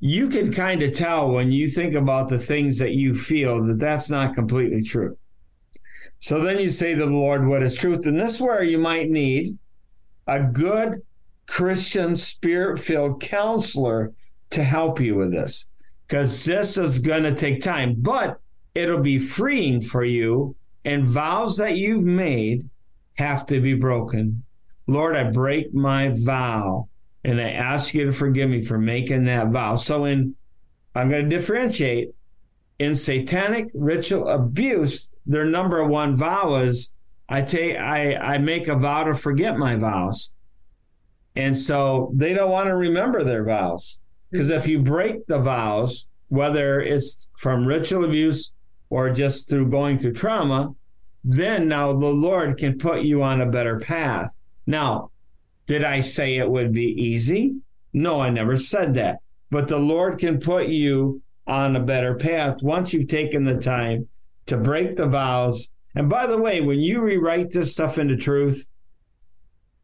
you 0.00 0.28
can 0.28 0.52
kind 0.52 0.82
of 0.82 0.92
tell 0.92 1.30
when 1.30 1.52
you 1.52 1.68
think 1.68 1.94
about 1.94 2.28
the 2.28 2.38
things 2.38 2.76
that 2.78 2.90
you 2.90 3.14
feel 3.14 3.64
that 3.64 3.78
that's 3.78 4.10
not 4.10 4.34
completely 4.34 4.82
true. 4.82 5.16
So 6.18 6.40
then 6.40 6.58
you 6.58 6.70
say 6.70 6.92
to 6.92 7.06
the 7.06 7.12
lord 7.12 7.46
what 7.46 7.62
is 7.62 7.76
truth? 7.76 8.04
And 8.04 8.18
this 8.18 8.34
is 8.34 8.40
where 8.40 8.64
you 8.64 8.78
might 8.78 9.08
need 9.08 9.56
a 10.26 10.42
good 10.42 11.02
christian 11.46 12.16
spirit 12.16 12.80
filled 12.80 13.20
counselor 13.20 14.12
to 14.50 14.64
help 14.64 14.98
you 14.98 15.14
with 15.14 15.30
this 15.30 15.68
because 16.08 16.44
this 16.44 16.76
is 16.76 16.98
going 16.98 17.22
to 17.22 17.34
take 17.34 17.60
time 17.60 17.94
but 17.96 18.40
it'll 18.74 19.00
be 19.00 19.20
freeing 19.20 19.80
for 19.80 20.04
you 20.04 20.56
and 20.84 21.04
vows 21.04 21.56
that 21.56 21.76
you've 21.76 22.04
made 22.04 22.68
have 23.20 23.46
to 23.46 23.60
be 23.60 23.74
broken. 23.74 24.42
Lord, 24.86 25.14
I 25.14 25.24
break 25.24 25.72
my 25.72 26.08
vow 26.08 26.88
and 27.22 27.40
I 27.40 27.50
ask 27.50 27.94
you 27.94 28.06
to 28.06 28.12
forgive 28.12 28.50
me 28.50 28.64
for 28.64 28.78
making 28.78 29.24
that 29.24 29.48
vow. 29.48 29.76
So 29.76 30.06
in 30.06 30.34
I'm 30.94 31.08
going 31.08 31.28
to 31.28 31.36
differentiate 31.36 32.10
in 32.78 32.94
satanic 32.94 33.70
ritual 33.74 34.28
abuse, 34.28 35.08
their 35.26 35.44
number 35.44 35.84
one 35.84 36.16
vow 36.16 36.56
is 36.56 36.92
I 37.28 37.42
take 37.42 37.76
I 37.76 38.16
I 38.16 38.38
make 38.38 38.66
a 38.68 38.76
vow 38.76 39.04
to 39.04 39.14
forget 39.14 39.56
my 39.56 39.76
vows. 39.76 40.30
And 41.36 41.56
so 41.56 42.10
they 42.14 42.32
don't 42.32 42.50
want 42.50 42.66
to 42.66 42.74
remember 42.74 43.22
their 43.22 43.44
vows. 43.44 44.00
Because 44.30 44.50
if 44.50 44.66
you 44.66 44.80
break 44.80 45.26
the 45.26 45.38
vows, 45.38 46.08
whether 46.28 46.80
it's 46.80 47.28
from 47.36 47.66
ritual 47.66 48.04
abuse 48.04 48.52
or 48.88 49.10
just 49.10 49.48
through 49.48 49.68
going 49.70 49.98
through 49.98 50.14
trauma, 50.14 50.74
then 51.24 51.68
now 51.68 51.92
the 51.92 52.06
Lord 52.06 52.56
can 52.58 52.78
put 52.78 53.02
you 53.02 53.22
on 53.22 53.40
a 53.40 53.50
better 53.50 53.78
path. 53.78 54.34
Now, 54.66 55.10
did 55.66 55.84
I 55.84 56.00
say 56.00 56.36
it 56.36 56.50
would 56.50 56.72
be 56.72 56.86
easy? 56.86 57.56
No, 57.92 58.20
I 58.20 58.30
never 58.30 58.56
said 58.56 58.94
that. 58.94 59.18
But 59.50 59.68
the 59.68 59.78
Lord 59.78 60.18
can 60.18 60.38
put 60.40 60.68
you 60.68 61.22
on 61.46 61.76
a 61.76 61.80
better 61.80 62.14
path 62.14 62.62
once 62.62 62.92
you've 62.92 63.08
taken 63.08 63.44
the 63.44 63.60
time 63.60 64.08
to 64.46 64.56
break 64.56 64.96
the 64.96 65.06
vows. 65.06 65.70
And 65.94 66.08
by 66.08 66.26
the 66.26 66.38
way, 66.38 66.60
when 66.60 66.78
you 66.78 67.00
rewrite 67.00 67.50
this 67.50 67.72
stuff 67.72 67.98
into 67.98 68.16
truth, 68.16 68.68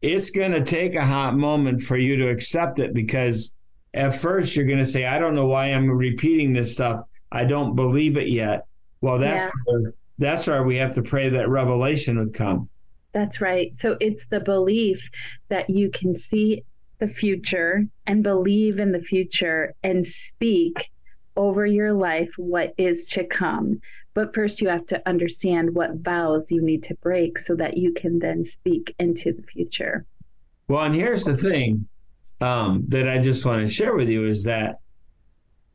it's 0.01 0.29
going 0.29 0.51
to 0.51 0.63
take 0.63 0.95
a 0.95 1.05
hot 1.05 1.35
moment 1.35 1.83
for 1.83 1.97
you 1.97 2.15
to 2.17 2.29
accept 2.29 2.79
it 2.79 2.93
because 2.93 3.53
at 3.93 4.15
first 4.15 4.55
you're 4.55 4.65
going 4.65 4.79
to 4.79 4.85
say, 4.85 5.05
I 5.05 5.19
don't 5.19 5.35
know 5.35 5.47
why 5.47 5.65
I'm 5.65 5.89
repeating 5.89 6.53
this 6.53 6.73
stuff. 6.73 7.01
I 7.31 7.45
don't 7.45 7.75
believe 7.75 8.15
it 8.15 8.29
yet. 8.29 8.65
Well, 9.01 9.19
that's 9.19 9.51
yeah. 9.53 9.73
where, 9.73 9.93
that's 10.17 10.47
where 10.47 10.63
we 10.63 10.77
have 10.77 10.91
to 10.91 11.01
pray 11.01 11.29
that 11.29 11.49
revelation 11.49 12.17
would 12.19 12.33
come. 12.33 12.69
That's 13.13 13.41
right. 13.41 13.73
So 13.75 13.97
it's 13.99 14.27
the 14.27 14.39
belief 14.39 15.09
that 15.49 15.69
you 15.69 15.89
can 15.89 16.13
see 16.13 16.63
the 16.99 17.07
future 17.07 17.85
and 18.05 18.23
believe 18.23 18.79
in 18.79 18.91
the 18.91 19.01
future 19.01 19.73
and 19.83 20.05
speak 20.05 20.89
over 21.35 21.65
your 21.65 21.93
life 21.93 22.31
what 22.37 22.73
is 22.77 23.09
to 23.09 23.23
come. 23.23 23.79
But 24.13 24.33
first, 24.33 24.61
you 24.61 24.69
have 24.69 24.87
to 24.87 25.07
understand 25.07 25.75
what 25.75 25.97
vows 25.97 26.51
you 26.51 26.61
need 26.61 26.83
to 26.83 26.95
break 26.95 27.37
so 27.37 27.55
that 27.55 27.77
you 27.77 27.93
can 27.93 28.17
then 28.17 28.45
speak 28.45 28.95
into 28.97 29.31
the 29.31 29.43
future. 29.43 30.05
Well, 30.67 30.83
and 30.83 30.95
here's 30.95 31.23
the 31.23 31.37
thing 31.37 31.87
um, 32.41 32.83
that 32.87 33.07
I 33.07 33.19
just 33.19 33.45
want 33.45 33.65
to 33.65 33.71
share 33.71 33.95
with 33.95 34.09
you 34.09 34.25
is 34.25 34.43
that 34.45 34.79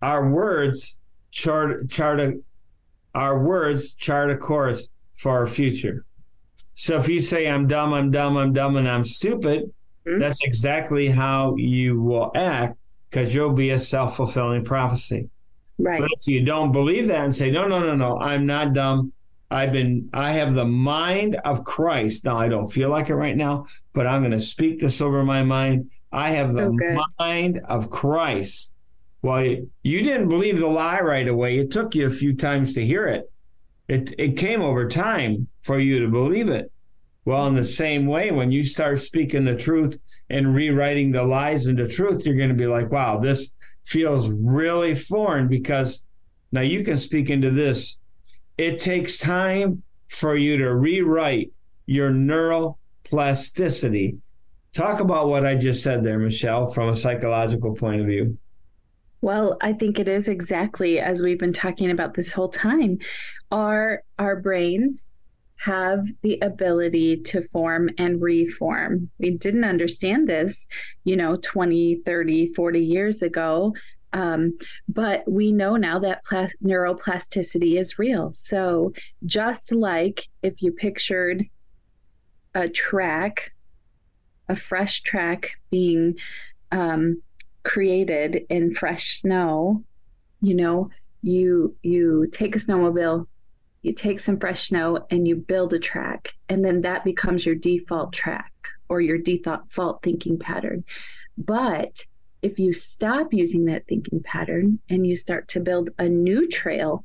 our 0.03 0.29
words 0.29 0.97
chart 1.31 1.89
chart 1.89 2.21
a, 2.21 2.41
our 3.15 3.43
words 3.43 3.95
chart 3.95 4.31
a 4.31 4.37
course 4.37 4.89
for 5.15 5.33
our 5.33 5.47
future. 5.47 6.05
So 6.75 6.99
if 6.99 7.09
you 7.09 7.21
say 7.21 7.49
I'm 7.49 7.69
dumb, 7.69 7.93
I'm 7.93 8.11
dumb, 8.11 8.37
I'm 8.37 8.53
dumb, 8.53 8.77
and 8.77 8.89
I'm 8.89 9.05
stupid, 9.05 9.73
mm-hmm. 10.07 10.19
that's 10.19 10.43
exactly 10.43 11.09
how 11.09 11.57
you 11.57 12.01
will 12.01 12.33
act 12.35 12.77
because 13.11 13.35
you'll 13.35 13.53
be 13.53 13.71
a 13.71 13.79
self 13.79 14.17
fulfilling 14.17 14.65
prophecy. 14.65 15.29
Right. 15.79 16.01
But 16.01 16.11
if 16.13 16.27
you 16.27 16.45
don't 16.45 16.73
believe 16.73 17.09
that 17.09 17.25
and 17.25 17.35
say, 17.35 17.51
no, 17.51 17.67
no, 17.67 17.81
no, 17.81 17.95
no, 17.95 18.19
I'm 18.19 18.47
not 18.47 18.73
dumb. 18.73 19.13
I've 19.51 19.73
been, 19.73 20.09
I 20.15 20.33
have 20.33 20.55
the 20.55 20.65
mind 20.65 21.37
of 21.45 21.65
Christ. 21.65 22.25
Now, 22.25 22.39
I 22.39 22.49
don't 22.49 22.69
feel 22.69 22.89
like 22.89 23.11
it 23.11 23.15
right 23.15 23.37
now, 23.37 23.67
but 23.93 24.07
I'm 24.07 24.23
going 24.23 24.33
to 24.33 24.41
speak 24.41 24.81
this 24.81 25.03
over 25.03 25.23
my 25.25 25.43
mind. 25.43 25.91
I 26.11 26.31
have 26.31 26.55
the 26.55 26.75
so 26.81 27.05
mind 27.19 27.61
of 27.69 27.91
Christ. 27.91 28.72
Well, 29.23 29.57
you 29.83 30.03
didn't 30.03 30.29
believe 30.29 30.59
the 30.59 30.67
lie 30.67 31.01
right 31.01 31.29
away. 31.29 31.59
It 31.59 31.71
took 31.71 31.95
you 31.95 32.07
a 32.07 32.11
few 32.11 32.35
times 32.35 32.75
to 32.75 32.85
hear 32.85 33.07
it. 33.07 33.31
It, 33.89 34.13
it 34.19 34.37
came 34.37 34.63
over 34.63 34.89
time 34.89 35.49
for 35.63 35.79
you 35.79 36.01
to 36.01 36.09
believe 36.09 36.49
it. 36.49 36.73
Well, 37.25 37.47
in 37.47 37.55
the 37.55 37.65
same 37.65 38.07
way, 38.07 38.33
when 38.33 38.51
you 38.51 38.65
start 38.65 38.99
speaking 39.01 39.45
the 39.45 39.57
truth 39.57 39.99
and 40.29 40.55
rewriting 40.55 41.13
the 41.13 41.23
lies 41.23 41.67
into 41.67 41.87
truth, 41.87 42.27
you're 42.27 42.37
going 42.37 42.49
to 42.49 42.55
be 42.55 42.67
like, 42.67 42.91
wow, 42.91 43.21
this 43.21 43.51
feels 43.85 44.29
really 44.29 44.97
foreign 44.97 45.47
because 45.47 46.03
now 46.51 46.63
you 46.63 46.83
can 46.83 46.97
speak 46.97 47.31
into 47.31 47.51
this. 47.51 47.99
It 48.59 48.81
takes 48.81 49.19
time 49.19 49.85
for 50.09 50.37
you 50.37 50.57
to 50.59 50.75
rewrite 50.75 51.53
your 51.87 52.11
neural 52.11 52.79
plasticity. 53.05 54.17
Talk 54.73 55.01
about 55.01 55.29
what 55.29 55.47
I 55.47 55.55
just 55.55 55.83
said 55.83 56.03
there, 56.03 56.19
Michelle, 56.19 56.67
from 56.67 56.89
a 56.89 56.97
psychological 56.97 57.75
point 57.75 58.01
of 58.01 58.07
view. 58.07 58.39
Well, 59.23 59.57
I 59.61 59.73
think 59.73 59.99
it 59.99 60.09
is 60.09 60.29
exactly 60.29 60.99
as 60.99 61.23
we've 61.23 61.39
been 61.39 61.53
talking 61.53 61.91
about 61.91 62.15
this 62.15 62.33
whole 62.33 62.49
time. 62.51 62.99
Our 63.51 64.03
our 64.19 64.37
brains 64.41 65.03
have 65.59 66.07
the 66.23 66.39
ability 66.43 67.23
to 67.23 67.47
form 67.53 67.89
and 67.99 68.21
reform. 68.21 69.11
We 69.19 69.31
didn't 69.31 69.65
understand 69.65 70.29
this, 70.29 70.57
you 71.05 71.17
know, 71.17 71.37
20, 71.37 72.03
30, 72.05 72.53
40 72.55 72.81
years 72.81 73.23
ago. 73.23 73.75
Um, 74.13 74.59
but 74.89 75.23
we 75.31 75.53
know 75.53 75.77
now 75.77 76.01
that 76.01 76.25
plas- 76.25 76.53
neuroplasticity 76.63 77.81
is 77.81 77.99
real. 77.99 78.33
So, 78.35 78.93
just 79.25 79.73
like 79.73 80.27
if 80.43 80.63
you 80.63 80.73
pictured 80.73 81.45
a 82.55 82.69
track, 82.69 83.53
a 84.49 84.57
fresh 84.57 85.03
track 85.03 85.53
being 85.71 86.17
um, 86.71 87.23
created 87.63 88.47
in 88.49 88.75
fresh 88.75 89.21
snow, 89.21 89.85
you 90.41 90.55
know, 90.55 90.91
you 91.23 91.77
you 91.83 92.29
take 92.33 92.57
a 92.57 92.59
snowmobile, 92.59 93.27
you 93.83 93.93
take 93.93 94.21
some 94.21 94.39
fresh 94.39 94.69
snow 94.69 95.07
and 95.11 95.27
you 95.27 95.37
build 95.37 95.73
a 95.73 95.79
track, 95.79 96.33
and 96.49 96.65
then 96.65 96.83
that 96.83 97.05
becomes 97.05 97.47
your 97.47 97.55
default 97.55 98.13
track 98.13 98.53
or 98.89 99.01
your 99.01 99.19
default 99.19 100.03
thinking 100.03 100.39
pattern. 100.39 100.85
But 101.39 102.05
if 102.43 102.59
you 102.59 102.73
stop 102.73 103.33
using 103.33 103.67
that 103.67 103.87
thinking 103.87 104.23
pattern 104.23 104.81
and 104.91 105.07
you 105.07 105.17
start 105.17 105.49
to 105.49 105.61
build 105.61 105.91
a 105.99 106.09
new 106.09 106.49
trail 106.49 107.05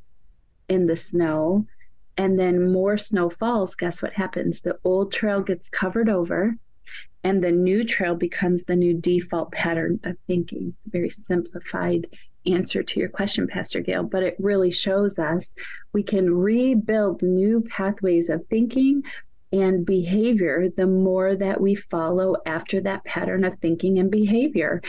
in 0.68 0.86
the 0.86 0.96
snow, 0.96 1.66
and 2.16 2.38
then 2.38 2.72
more 2.72 2.98
snow 2.98 3.30
falls, 3.30 3.76
guess 3.76 4.02
what 4.02 4.12
happens? 4.12 4.60
The 4.60 4.78
old 4.84 5.12
trail 5.12 5.40
gets 5.40 5.68
covered 5.68 6.08
over, 6.08 6.56
and 7.24 7.42
the 7.42 7.52
new 7.52 7.84
trail 7.84 8.14
becomes 8.14 8.64
the 8.64 8.76
new 8.76 8.94
default 8.94 9.52
pattern 9.52 10.00
of 10.04 10.16
thinking. 10.26 10.74
Very 10.86 11.10
simplified 11.10 12.06
answer 12.46 12.82
to 12.82 13.00
your 13.00 13.08
question, 13.08 13.46
Pastor 13.46 13.80
Gail, 13.80 14.04
but 14.04 14.22
it 14.22 14.36
really 14.38 14.70
shows 14.70 15.18
us 15.18 15.52
we 15.92 16.02
can 16.02 16.32
rebuild 16.32 17.22
new 17.22 17.60
pathways 17.68 18.28
of 18.28 18.46
thinking 18.46 19.02
and 19.52 19.84
behavior 19.84 20.68
the 20.76 20.86
more 20.86 21.34
that 21.34 21.60
we 21.60 21.74
follow 21.74 22.36
after 22.46 22.80
that 22.82 23.04
pattern 23.04 23.44
of 23.44 23.58
thinking 23.58 23.98
and 23.98 24.10
behavior. 24.10 24.82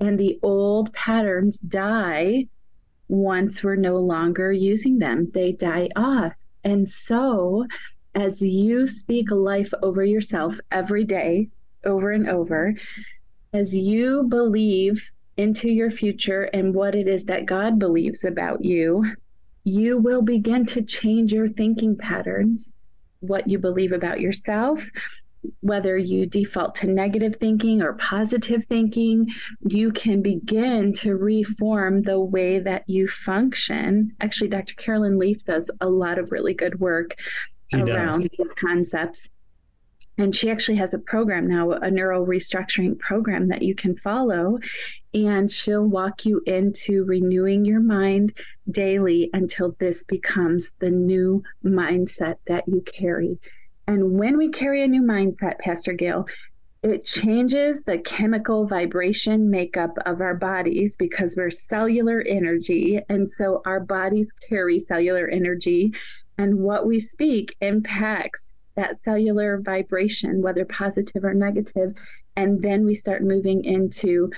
And 0.00 0.18
the 0.18 0.38
old 0.42 0.92
patterns 0.92 1.58
die 1.58 2.46
once 3.08 3.62
we're 3.62 3.76
no 3.76 3.96
longer 3.98 4.52
using 4.52 4.98
them, 4.98 5.30
they 5.34 5.52
die 5.52 5.88
off. 5.96 6.32
And 6.62 6.90
so, 6.90 7.66
as 8.14 8.42
you 8.42 8.86
speak 8.86 9.30
life 9.30 9.70
over 9.82 10.04
yourself 10.04 10.54
every 10.70 11.04
day, 11.04 11.48
over 11.84 12.10
and 12.10 12.28
over, 12.28 12.74
as 13.52 13.74
you 13.74 14.24
believe 14.28 15.00
into 15.36 15.68
your 15.68 15.90
future 15.90 16.42
and 16.42 16.74
what 16.74 16.94
it 16.94 17.08
is 17.08 17.24
that 17.24 17.46
God 17.46 17.78
believes 17.78 18.24
about 18.24 18.64
you, 18.64 19.14
you 19.64 19.98
will 19.98 20.22
begin 20.22 20.66
to 20.66 20.82
change 20.82 21.32
your 21.32 21.48
thinking 21.48 21.96
patterns, 21.96 22.70
what 23.20 23.48
you 23.48 23.58
believe 23.58 23.92
about 23.92 24.20
yourself, 24.20 24.80
whether 25.60 25.96
you 25.96 26.26
default 26.26 26.74
to 26.76 26.86
negative 26.86 27.36
thinking 27.40 27.80
or 27.80 27.94
positive 27.94 28.62
thinking, 28.68 29.26
you 29.66 29.90
can 29.92 30.20
begin 30.20 30.92
to 30.92 31.16
reform 31.16 32.02
the 32.02 32.20
way 32.20 32.58
that 32.58 32.84
you 32.86 33.08
function. 33.08 34.14
Actually, 34.20 34.48
Dr. 34.48 34.74
Caroline 34.74 35.18
Leaf 35.18 35.42
does 35.44 35.70
a 35.80 35.88
lot 35.88 36.18
of 36.18 36.30
really 36.30 36.54
good 36.54 36.78
work 36.78 37.16
she 37.70 37.82
around 37.82 38.20
does. 38.20 38.30
these 38.38 38.52
concepts. 38.58 39.28
And 40.18 40.34
she 40.34 40.50
actually 40.50 40.76
has 40.76 40.92
a 40.92 40.98
program 40.98 41.48
now, 41.48 41.70
a 41.70 41.90
neural 41.90 42.26
restructuring 42.26 42.98
program 42.98 43.48
that 43.48 43.62
you 43.62 43.74
can 43.74 43.96
follow. 43.96 44.58
And 45.14 45.50
she'll 45.50 45.86
walk 45.86 46.26
you 46.26 46.42
into 46.46 47.04
renewing 47.04 47.64
your 47.64 47.80
mind 47.80 48.34
daily 48.70 49.30
until 49.32 49.74
this 49.78 50.02
becomes 50.04 50.72
the 50.78 50.90
new 50.90 51.42
mindset 51.64 52.36
that 52.46 52.68
you 52.68 52.82
carry. 52.82 53.38
And 53.86 54.18
when 54.18 54.36
we 54.36 54.50
carry 54.50 54.84
a 54.84 54.88
new 54.88 55.02
mindset, 55.02 55.58
Pastor 55.58 55.94
Gail, 55.94 56.26
it 56.82 57.04
changes 57.04 57.82
the 57.82 57.98
chemical 57.98 58.66
vibration 58.66 59.50
makeup 59.50 59.96
of 60.06 60.20
our 60.20 60.34
bodies 60.34 60.96
because 60.96 61.34
we're 61.36 61.50
cellular 61.50 62.22
energy. 62.22 63.00
And 63.08 63.30
so 63.36 63.62
our 63.66 63.80
bodies 63.80 64.28
carry 64.48 64.80
cellular 64.80 65.28
energy. 65.28 65.92
And 66.40 66.60
what 66.60 66.86
we 66.86 67.00
speak 67.00 67.54
impacts 67.60 68.40
that 68.74 68.96
cellular 69.04 69.60
vibration, 69.60 70.40
whether 70.40 70.64
positive 70.64 71.22
or 71.22 71.34
negative. 71.34 71.74
negative, 71.74 72.02
and 72.36 72.62
then 72.62 72.86
we 72.86 72.94
start 72.94 73.22
moving 73.22 73.62
into 73.64 74.30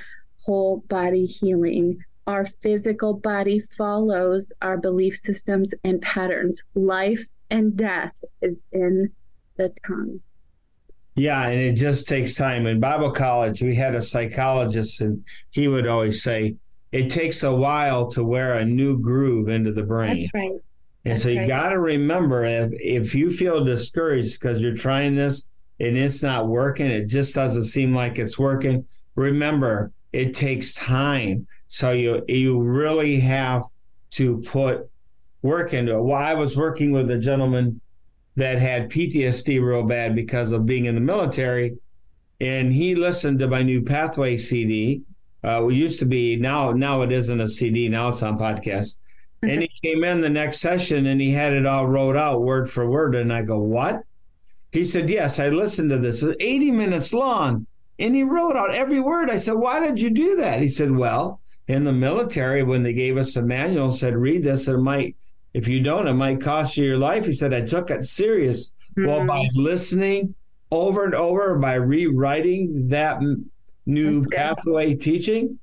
whole 0.44 0.78
body 0.88 1.26
healing. 1.26 1.98
Our 2.26 2.48
physical 2.60 3.14
body 3.14 3.62
follows 3.78 4.46
our 4.60 4.76
belief 4.78 5.20
systems 5.24 5.68
and 5.84 6.02
patterns. 6.02 6.60
Life 6.74 7.20
and 7.50 7.76
death 7.76 8.14
is 8.40 8.56
in 8.72 9.12
the 9.56 9.72
tongue. 9.86 10.20
Yeah, 11.14 11.46
and 11.46 11.60
it 11.60 11.74
just 11.74 12.08
takes 12.08 12.34
time. 12.34 12.66
In 12.66 12.80
Bible 12.80 13.12
college, 13.12 13.62
we 13.62 13.76
had 13.76 13.94
a 13.94 14.02
psychologist, 14.02 15.00
and 15.00 15.24
he 15.50 15.68
would 15.68 15.86
always 15.86 16.22
say, 16.22 16.56
it 16.90 17.10
takes 17.10 17.44
a 17.44 17.54
while 17.54 18.10
to 18.12 18.24
wear 18.24 18.58
a 18.58 18.64
new 18.64 18.98
groove 18.98 19.48
into 19.48 19.72
the 19.72 19.84
brain. 19.84 20.22
That's 20.22 20.34
right. 20.34 20.60
And 21.04 21.14
That's 21.14 21.24
so 21.24 21.30
you 21.30 21.46
got 21.46 21.70
to 21.70 21.80
remember 21.80 22.44
if, 22.44 22.70
if 22.74 23.14
you 23.14 23.30
feel 23.30 23.64
discouraged 23.64 24.38
because 24.38 24.60
you're 24.60 24.76
trying 24.76 25.16
this 25.16 25.46
and 25.80 25.96
it's 25.96 26.22
not 26.22 26.46
working, 26.46 26.86
it 26.86 27.06
just 27.06 27.34
doesn't 27.34 27.64
seem 27.64 27.92
like 27.94 28.18
it's 28.18 28.38
working. 28.38 28.86
Remember, 29.16 29.92
it 30.12 30.34
takes 30.34 30.74
time. 30.74 31.46
So 31.68 31.92
you 31.92 32.22
you 32.28 32.60
really 32.60 33.18
have 33.20 33.64
to 34.12 34.42
put 34.42 34.88
work 35.40 35.74
into 35.74 35.96
it. 35.96 36.02
Well, 36.02 36.18
I 36.18 36.34
was 36.34 36.56
working 36.56 36.92
with 36.92 37.10
a 37.10 37.18
gentleman 37.18 37.80
that 38.36 38.58
had 38.58 38.90
PTSD 38.90 39.62
real 39.62 39.82
bad 39.82 40.14
because 40.14 40.52
of 40.52 40.66
being 40.66 40.84
in 40.84 40.94
the 40.94 41.00
military, 41.00 41.76
and 42.40 42.72
he 42.72 42.94
listened 42.94 43.40
to 43.40 43.48
my 43.48 43.62
new 43.62 43.82
Pathway 43.82 44.36
CD. 44.36 45.02
Uh, 45.42 45.66
it 45.66 45.74
used 45.74 45.98
to 45.98 46.06
be 46.06 46.36
now 46.36 46.70
now 46.70 47.02
it 47.02 47.10
isn't 47.10 47.40
a 47.40 47.48
CD 47.48 47.88
now 47.88 48.10
it's 48.10 48.22
on 48.22 48.38
podcast. 48.38 48.96
And 49.42 49.62
he 49.62 49.70
came 49.82 50.04
in 50.04 50.20
the 50.20 50.30
next 50.30 50.60
session 50.60 51.06
and 51.06 51.20
he 51.20 51.32
had 51.32 51.52
it 51.52 51.66
all 51.66 51.86
wrote 51.86 52.16
out 52.16 52.42
word 52.42 52.70
for 52.70 52.88
word. 52.88 53.14
And 53.16 53.32
I 53.32 53.42
go, 53.42 53.58
What? 53.58 54.02
He 54.70 54.84
said, 54.84 55.10
Yes, 55.10 55.38
I 55.40 55.48
listened 55.48 55.90
to 55.90 55.98
this. 55.98 56.22
It 56.22 56.26
was 56.26 56.36
80 56.38 56.70
minutes 56.70 57.12
long. 57.12 57.66
And 57.98 58.14
he 58.14 58.22
wrote 58.22 58.56
out 58.56 58.74
every 58.74 59.00
word. 59.00 59.30
I 59.30 59.36
said, 59.36 59.54
Why 59.54 59.80
did 59.80 60.00
you 60.00 60.10
do 60.10 60.36
that? 60.36 60.60
He 60.60 60.68
said, 60.68 60.90
Well, 60.92 61.40
in 61.66 61.84
the 61.84 61.92
military, 61.92 62.62
when 62.62 62.82
they 62.82 62.92
gave 62.92 63.16
us 63.16 63.36
a 63.36 63.42
manual, 63.42 63.90
said, 63.90 64.16
Read 64.16 64.44
this, 64.44 64.68
it 64.68 64.78
might, 64.78 65.16
if 65.54 65.66
you 65.66 65.80
don't, 65.80 66.08
it 66.08 66.14
might 66.14 66.40
cost 66.40 66.76
you 66.76 66.84
your 66.84 66.98
life. 66.98 67.26
He 67.26 67.32
said, 67.32 67.52
I 67.52 67.62
took 67.62 67.90
it 67.90 68.06
serious. 68.06 68.70
Mm-hmm. 68.96 69.06
Well, 69.06 69.26
by 69.26 69.48
listening 69.54 70.34
over 70.70 71.04
and 71.04 71.14
over, 71.14 71.58
by 71.58 71.74
rewriting 71.74 72.88
that 72.88 73.20
new 73.86 74.24
pathway 74.24 74.94
teaching, 74.94 75.58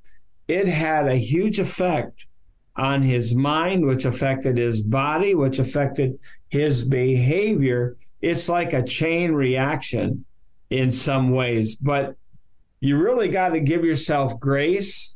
it 0.47 0.67
had 0.67 1.07
a 1.07 1.15
huge 1.15 1.59
effect 1.59 2.27
on 2.79 3.01
his 3.01 3.35
mind, 3.35 3.85
which 3.85 4.05
affected 4.05 4.57
his 4.57 4.81
body, 4.81 5.35
which 5.35 5.59
affected 5.59 6.17
his 6.47 6.83
behavior. 6.83 7.97
It's 8.21 8.47
like 8.47 8.73
a 8.73 8.81
chain 8.83 9.33
reaction 9.33 10.25
in 10.69 10.91
some 10.91 11.31
ways, 11.31 11.75
but 11.75 12.15
you 12.79 12.97
really 12.97 13.27
got 13.27 13.49
to 13.49 13.59
give 13.59 13.83
yourself 13.83 14.39
grace 14.39 15.15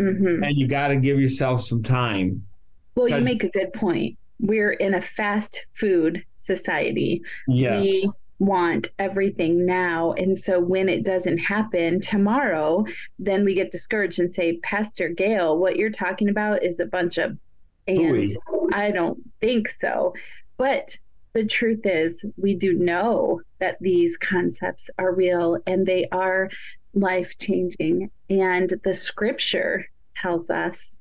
mm-hmm. 0.00 0.42
and 0.42 0.56
you 0.56 0.66
got 0.66 0.88
to 0.88 0.96
give 0.96 1.20
yourself 1.20 1.62
some 1.62 1.82
time. 1.82 2.46
Well, 2.94 3.08
you 3.08 3.20
make 3.20 3.44
a 3.44 3.50
good 3.50 3.72
point. 3.72 4.16
We're 4.40 4.72
in 4.72 4.94
a 4.94 5.02
fast 5.02 5.66
food 5.74 6.24
society. 6.38 7.22
Yes. 7.46 7.82
We 7.82 8.10
want 8.38 8.90
everything 8.98 9.64
now. 9.64 10.12
And 10.12 10.38
so 10.38 10.60
when 10.60 10.88
it 10.88 11.04
doesn't 11.04 11.38
happen 11.38 12.00
tomorrow, 12.00 12.84
then 13.18 13.44
we 13.44 13.54
get 13.54 13.72
discouraged 13.72 14.18
and 14.18 14.34
say, 14.34 14.58
Pastor 14.62 15.08
Gail, 15.08 15.58
what 15.58 15.76
you're 15.76 15.90
talking 15.90 16.28
about 16.28 16.62
is 16.62 16.80
a 16.80 16.86
bunch 16.86 17.18
of 17.18 17.38
and 17.86 18.36
I 18.72 18.90
don't 18.90 19.18
think 19.40 19.68
so. 19.68 20.14
But 20.56 20.96
the 21.34 21.44
truth 21.44 21.84
is, 21.84 22.24
we 22.36 22.54
do 22.54 22.74
know 22.74 23.42
that 23.58 23.76
these 23.80 24.16
concepts 24.16 24.88
are 24.98 25.12
real 25.12 25.58
and 25.66 25.84
they 25.84 26.08
are 26.10 26.48
life 26.94 27.36
changing. 27.38 28.10
And 28.30 28.72
the 28.84 28.94
scripture 28.94 29.86
tells 30.16 30.48
us 30.48 30.96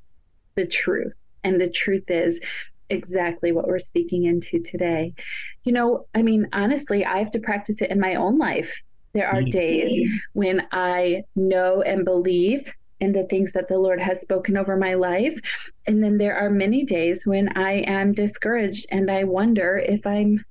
the 0.55 0.65
truth. 0.65 1.13
And 1.43 1.59
the 1.59 1.69
truth 1.69 2.09
is, 2.09 2.39
exactly 2.93 3.51
what 3.51 3.67
we're 3.67 3.79
speaking 3.79 4.23
into 4.25 4.59
today. 4.59 5.13
You 5.63 5.73
know, 5.73 6.05
I 6.15 6.21
mean, 6.21 6.47
honestly, 6.53 7.05
I 7.05 7.17
have 7.17 7.31
to 7.31 7.39
practice 7.39 7.77
it 7.81 7.91
in 7.91 7.99
my 7.99 8.15
own 8.15 8.37
life. 8.37 8.73
There 9.13 9.27
are 9.27 9.41
mm-hmm. 9.41 9.49
days 9.49 10.09
when 10.33 10.65
I 10.71 11.23
know 11.35 11.81
and 11.81 12.05
believe 12.05 12.71
in 12.99 13.11
the 13.11 13.25
things 13.25 13.51
that 13.51 13.67
the 13.67 13.77
Lord 13.77 13.99
has 13.99 14.21
spoken 14.21 14.55
over 14.55 14.77
my 14.77 14.93
life. 14.93 15.37
And 15.85 16.01
then 16.01 16.17
there 16.17 16.37
are 16.37 16.49
many 16.49 16.85
days 16.85 17.25
when 17.25 17.57
I 17.57 17.81
am 17.81 18.13
discouraged 18.13 18.85
and 18.89 19.11
I 19.11 19.25
wonder 19.25 19.77
if 19.77 20.07
I'm 20.07 20.43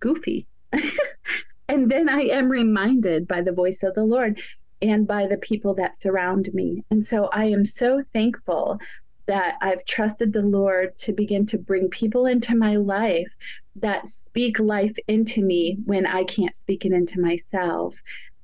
goofy. 0.00 0.46
and 1.68 1.90
then 1.90 2.08
I 2.08 2.22
am 2.22 2.48
reminded 2.48 3.28
by 3.28 3.42
the 3.42 3.52
voice 3.52 3.82
of 3.84 3.94
the 3.94 4.04
Lord 4.04 4.40
and 4.82 5.06
by 5.06 5.28
the 5.28 5.38
people 5.38 5.74
that 5.74 6.02
surround 6.02 6.52
me. 6.52 6.84
And 6.90 7.06
so 7.06 7.28
I 7.32 7.44
am 7.44 7.64
so 7.64 8.02
thankful 8.12 8.80
that 9.26 9.56
I've 9.60 9.84
trusted 9.84 10.32
the 10.32 10.42
Lord 10.42 10.96
to 10.98 11.12
begin 11.12 11.46
to 11.46 11.58
bring 11.58 11.88
people 11.88 12.26
into 12.26 12.56
my 12.56 12.76
life 12.76 13.28
that 13.76 14.08
speak 14.08 14.58
life 14.58 14.94
into 15.08 15.42
me 15.42 15.78
when 15.84 16.06
I 16.06 16.24
can't 16.24 16.56
speak 16.56 16.84
it 16.84 16.92
into 16.92 17.20
myself. 17.20 17.94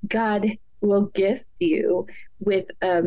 God 0.06 0.46
will 0.80 1.06
gift 1.06 1.46
you 1.58 2.06
with 2.40 2.66
a 2.82 3.04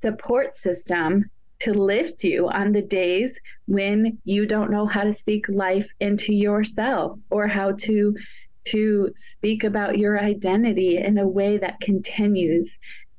support 0.00 0.56
system 0.56 1.30
to 1.60 1.72
lift 1.72 2.24
you 2.24 2.48
on 2.48 2.72
the 2.72 2.82
days 2.82 3.38
when 3.66 4.18
you 4.24 4.46
don't 4.46 4.70
know 4.70 4.86
how 4.86 5.04
to 5.04 5.12
speak 5.12 5.48
life 5.48 5.86
into 6.00 6.32
yourself 6.34 7.18
or 7.30 7.46
how 7.46 7.72
to 7.72 8.16
to 8.64 9.12
speak 9.36 9.64
about 9.64 9.98
your 9.98 10.18
identity 10.18 10.96
in 10.96 11.18
a 11.18 11.26
way 11.26 11.58
that 11.58 11.80
continues 11.80 12.70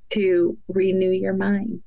to 0.09 0.57
renew 0.67 1.11
your 1.11 1.33
mind. 1.33 1.81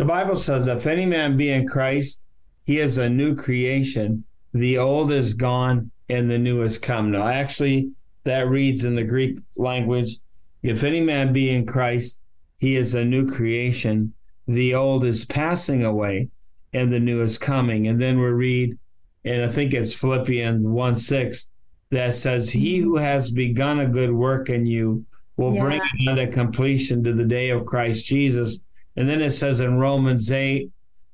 The 0.00 0.06
Bible 0.06 0.36
says, 0.36 0.66
if 0.66 0.86
any 0.86 1.04
man 1.04 1.36
be 1.36 1.50
in 1.50 1.68
Christ, 1.68 2.22
he 2.64 2.80
is 2.80 2.96
a 2.96 3.06
new 3.06 3.36
creation. 3.36 4.24
The 4.54 4.78
old 4.78 5.12
is 5.12 5.34
gone 5.34 5.90
and 6.08 6.30
the 6.30 6.38
new 6.38 6.60
has 6.60 6.78
come. 6.78 7.10
Now, 7.10 7.28
actually, 7.28 7.90
that 8.24 8.48
reads 8.48 8.84
in 8.84 8.94
the 8.94 9.04
Greek 9.04 9.38
language 9.56 10.16
if 10.62 10.84
any 10.84 11.02
man 11.02 11.34
be 11.34 11.50
in 11.50 11.66
Christ, 11.66 12.18
he 12.56 12.76
is 12.76 12.94
a 12.94 13.04
new 13.04 13.30
creation. 13.30 14.14
The 14.48 14.74
old 14.74 15.04
is 15.04 15.26
passing 15.26 15.84
away 15.84 16.30
and 16.72 16.90
the 16.90 16.98
new 16.98 17.20
is 17.20 17.36
coming. 17.36 17.86
And 17.86 18.00
then 18.00 18.18
we 18.18 18.28
read, 18.28 18.78
and 19.26 19.44
I 19.44 19.48
think 19.48 19.74
it's 19.74 19.92
Philippians 19.92 20.66
1 20.66 20.96
6, 20.96 21.48
that 21.90 22.14
says, 22.14 22.48
He 22.48 22.78
mm-hmm. 22.78 22.84
who 22.84 22.96
has 22.96 23.30
begun 23.30 23.80
a 23.80 23.86
good 23.86 24.12
work 24.12 24.48
in 24.48 24.64
you 24.64 25.04
will 25.36 25.52
yeah. 25.52 25.60
bring 25.60 25.82
it 25.82 26.08
unto 26.08 26.32
completion 26.32 27.04
to 27.04 27.12
the 27.12 27.26
day 27.26 27.50
of 27.50 27.66
Christ 27.66 28.06
Jesus. 28.06 28.60
And 29.00 29.08
then 29.08 29.22
it 29.22 29.30
says 29.30 29.60
in 29.60 29.78
Romans 29.78 30.30
8, 30.30 30.70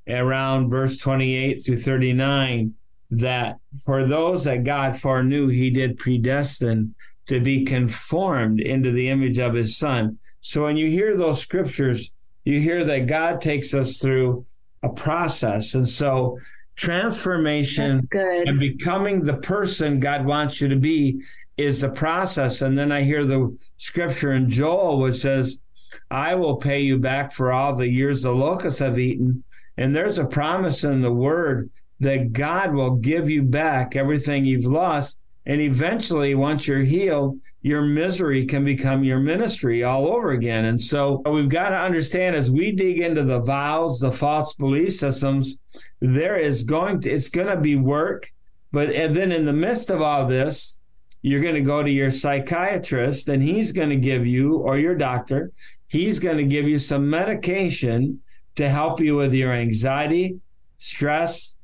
around 0.09 0.69
verse 0.69 0.97
28 0.97 1.63
through 1.63 1.77
39, 1.77 2.73
that 3.11 3.59
for 3.85 4.05
those 4.05 4.43
that 4.43 4.65
God 4.65 4.99
foreknew, 4.99 5.47
he 5.47 5.69
did 5.69 5.97
predestine 5.97 6.95
to 7.27 7.39
be 7.39 7.63
conformed 7.63 8.59
into 8.59 8.91
the 8.91 9.07
image 9.07 9.37
of 9.37 9.53
his 9.53 9.77
son. 9.77 10.19
So 10.41 10.65
when 10.65 10.75
you 10.75 10.89
hear 10.89 11.15
those 11.15 11.39
scriptures, 11.39 12.11
you 12.43 12.59
hear 12.59 12.83
that 12.83 13.07
God 13.07 13.39
takes 13.39 13.73
us 13.73 13.99
through 13.99 14.45
a 14.83 14.89
process. 14.89 15.73
And 15.73 15.87
so 15.87 16.37
transformation 16.75 18.01
and 18.11 18.59
becoming 18.59 19.23
the 19.23 19.37
person 19.37 20.01
God 20.01 20.25
wants 20.25 20.59
you 20.59 20.67
to 20.67 20.75
be 20.75 21.21
is 21.55 21.79
the 21.79 21.89
process. 21.89 22.61
And 22.61 22.77
then 22.77 22.91
I 22.91 23.03
hear 23.03 23.23
the 23.23 23.57
scripture 23.77 24.33
in 24.33 24.49
Joel 24.49 24.99
which 24.99 25.15
says, 25.15 25.61
I 26.09 26.35
will 26.35 26.57
pay 26.57 26.81
you 26.81 26.97
back 26.97 27.31
for 27.31 27.51
all 27.51 27.75
the 27.75 27.89
years 27.89 28.21
the 28.21 28.31
locusts 28.31 28.79
have 28.79 28.99
eaten. 28.99 29.43
And 29.77 29.95
there's 29.95 30.17
a 30.17 30.25
promise 30.25 30.83
in 30.83 31.01
the 31.01 31.13
word 31.13 31.69
that 31.99 32.33
God 32.33 32.73
will 32.73 32.95
give 32.95 33.29
you 33.29 33.43
back 33.43 33.95
everything 33.95 34.45
you've 34.45 34.65
lost. 34.65 35.17
And 35.45 35.61
eventually, 35.61 36.35
once 36.35 36.67
you're 36.67 36.83
healed, 36.83 37.39
your 37.61 37.81
misery 37.81 38.45
can 38.45 38.65
become 38.65 39.03
your 39.03 39.19
ministry 39.19 39.83
all 39.83 40.07
over 40.07 40.31
again. 40.31 40.65
And 40.65 40.81
so 40.81 41.21
we've 41.25 41.49
got 41.49 41.69
to 41.69 41.77
understand 41.77 42.35
as 42.35 42.51
we 42.51 42.71
dig 42.71 42.99
into 42.99 43.23
the 43.23 43.39
vows, 43.39 43.99
the 43.99 44.11
false 44.11 44.53
belief 44.55 44.95
systems, 44.95 45.57
there 46.01 46.37
is 46.37 46.63
going 46.63 47.01
to, 47.01 47.09
it's 47.11 47.29
going 47.29 47.47
to 47.47 47.57
be 47.57 47.75
work. 47.75 48.31
But 48.71 48.91
and 48.91 49.15
then 49.15 49.31
in 49.31 49.45
the 49.45 49.53
midst 49.53 49.89
of 49.89 50.01
all 50.01 50.27
this, 50.27 50.77
you're 51.21 51.41
going 51.41 51.55
to 51.55 51.61
go 51.61 51.81
to 51.81 51.89
your 51.89 52.11
psychiatrist 52.11 53.27
and 53.27 53.41
he's 53.41 53.71
going 53.71 53.89
to 53.89 53.95
give 53.95 54.25
you, 54.25 54.57
or 54.57 54.77
your 54.77 54.95
doctor, 54.95 55.51
he's 55.87 56.19
going 56.19 56.37
to 56.37 56.43
give 56.43 56.67
you 56.67 56.79
some 56.79 57.09
medication 57.09 58.19
to 58.55 58.69
help 58.69 58.99
you 58.99 59.15
with 59.15 59.33
your 59.33 59.53
anxiety, 59.53 60.39
stress, 60.77 61.55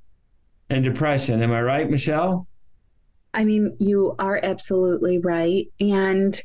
and 0.69 0.83
depression. 0.83 1.41
Am 1.41 1.51
I 1.51 1.61
right, 1.61 1.89
Michelle? 1.89 2.47
I 3.33 3.43
mean, 3.43 3.75
you 3.79 4.15
are 4.19 4.39
absolutely 4.43 5.17
right. 5.19 5.67
And 5.79 6.41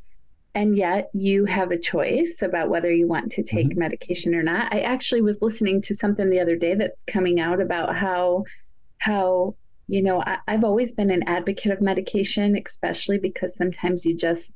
and 0.55 0.77
yet 0.77 1.11
you 1.13 1.45
have 1.45 1.71
a 1.71 1.79
choice 1.79 2.39
about 2.43 2.71
whether 2.71 2.93
you 2.93 3.07
want 3.07 3.31
to 3.31 3.43
take 3.43 3.69
mm-hmm. 3.69 3.79
medication 3.79 4.35
or 4.35 4.43
not. 4.43 4.73
I 4.73 4.81
actually 4.81 5.21
was 5.21 5.41
listening 5.43 5.83
to 5.83 5.95
something 5.95 6.31
the 6.31 6.41
other 6.41 6.57
day 6.57 6.75
that's 6.75 7.03
coming 7.05 7.39
out 7.39 7.61
about 7.61 7.95
how 7.95 8.45
how 8.99 9.55
you 9.87 10.03
know 10.03 10.23
I, 10.23 10.39
I've 10.49 10.65
always 10.65 10.93
been 10.93 11.11
an 11.11 11.29
advocate 11.29 11.73
of 11.73 11.81
medication, 11.81 12.61
especially 12.67 13.19
because 13.19 13.53
sometimes 13.57 14.05
you 14.05 14.17
just 14.17 14.51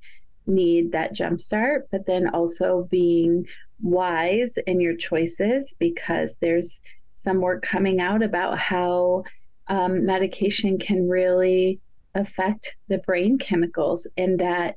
need 0.46 0.92
that 0.92 1.14
jump 1.14 1.40
start, 1.40 1.88
but 1.90 2.07
then 2.07 2.28
also 2.28 2.88
being 2.90 3.46
wise 3.81 4.55
in 4.66 4.81
your 4.81 4.96
choices 4.96 5.74
because 5.78 6.37
there's 6.40 6.78
some 7.16 7.40
work 7.40 7.62
coming 7.62 8.00
out 8.00 8.22
about 8.22 8.59
how 8.59 9.24
um, 9.68 10.05
medication 10.05 10.78
can 10.78 11.09
really 11.09 11.81
affect 12.14 12.74
the 12.88 12.98
brain 12.98 13.38
chemicals 13.38 14.07
and 14.16 14.38
that 14.40 14.76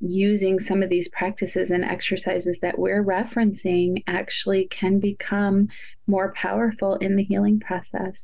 using 0.00 0.58
some 0.58 0.82
of 0.82 0.90
these 0.90 1.08
practices 1.08 1.70
and 1.70 1.84
exercises 1.84 2.58
that 2.60 2.78
we're 2.78 3.02
referencing 3.02 4.02
actually 4.06 4.66
can 4.66 4.98
become 4.98 5.68
more 6.06 6.32
powerful 6.36 6.96
in 6.96 7.16
the 7.16 7.24
healing 7.24 7.58
process. 7.60 8.14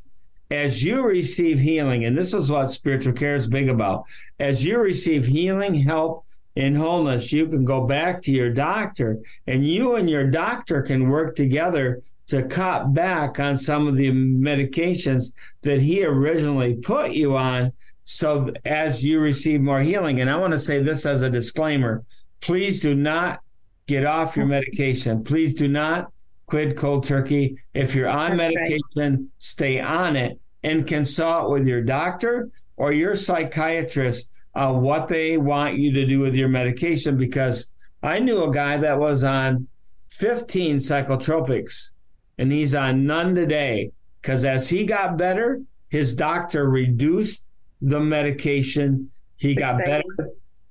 As 0.50 0.84
you 0.84 1.02
receive 1.02 1.58
healing, 1.58 2.04
and 2.04 2.16
this 2.16 2.34
is 2.34 2.50
what 2.50 2.70
spiritual 2.70 3.14
care 3.14 3.36
is 3.36 3.48
big 3.48 3.70
about, 3.70 4.04
as 4.38 4.62
you 4.62 4.78
receive 4.78 5.24
healing, 5.24 5.74
help, 5.74 6.26
and 6.56 6.76
wholeness, 6.76 7.32
you 7.32 7.46
can 7.46 7.64
go 7.64 7.86
back 7.86 8.22
to 8.22 8.32
your 8.32 8.52
doctor, 8.52 9.18
and 9.46 9.66
you 9.66 9.96
and 9.96 10.08
your 10.08 10.30
doctor 10.30 10.82
can 10.82 11.08
work 11.08 11.34
together 11.34 12.02
to 12.28 12.42
cut 12.44 12.94
back 12.94 13.40
on 13.40 13.56
some 13.56 13.86
of 13.86 13.96
the 13.96 14.10
medications 14.10 15.32
that 15.62 15.80
he 15.80 16.04
originally 16.04 16.74
put 16.74 17.12
you 17.12 17.36
on 17.36 17.72
so 18.04 18.50
as 18.64 19.04
you 19.04 19.20
receive 19.20 19.60
more 19.60 19.80
healing. 19.80 20.20
And 20.20 20.30
i 20.30 20.36
want 20.36 20.52
to 20.52 20.58
say 20.58 20.82
this 20.82 21.04
as 21.06 21.22
a 21.22 21.30
disclaimer 21.30 22.04
please 22.42 22.80
do 22.80 22.94
not 22.94 23.40
get 23.86 24.04
off 24.04 24.36
your 24.36 24.46
medication. 24.46 25.24
Please 25.24 25.54
do 25.54 25.68
not 25.68 26.12
quit 26.46 26.76
cold 26.76 27.04
turkey. 27.04 27.56
If 27.72 27.94
you're 27.94 28.08
on 28.08 28.36
That's 28.36 28.52
medication 28.54 28.90
right. 28.96 29.18
stay 29.38 29.80
on 29.80 30.16
it 30.16 30.38
and 30.62 30.86
consult 30.86 31.50
with 31.50 31.66
your 31.66 31.80
doctor 31.82 32.50
or 32.76 32.92
your 32.92 33.16
psychiatrist 33.16 34.30
uh, 34.54 34.72
what 34.72 35.08
they 35.08 35.36
want 35.36 35.78
you 35.78 35.92
to 35.92 36.06
do 36.06 36.20
with 36.20 36.34
your 36.34 36.48
medication 36.48 37.16
because 37.16 37.68
i 38.02 38.18
knew 38.18 38.44
a 38.44 38.52
guy 38.52 38.76
that 38.76 38.98
was 38.98 39.24
on 39.24 39.66
15 40.10 40.76
psychotropics 40.76 41.90
and 42.38 42.52
he's 42.52 42.74
on 42.74 43.06
none 43.06 43.34
today 43.34 43.92
because 44.20 44.44
as 44.44 44.68
he 44.68 44.84
got 44.84 45.16
better 45.16 45.62
his 45.92 46.16
doctor 46.16 46.70
reduced 46.70 47.44
the 47.82 48.00
medication. 48.00 49.10
He 49.36 49.54
got 49.54 49.76
better 49.84 50.30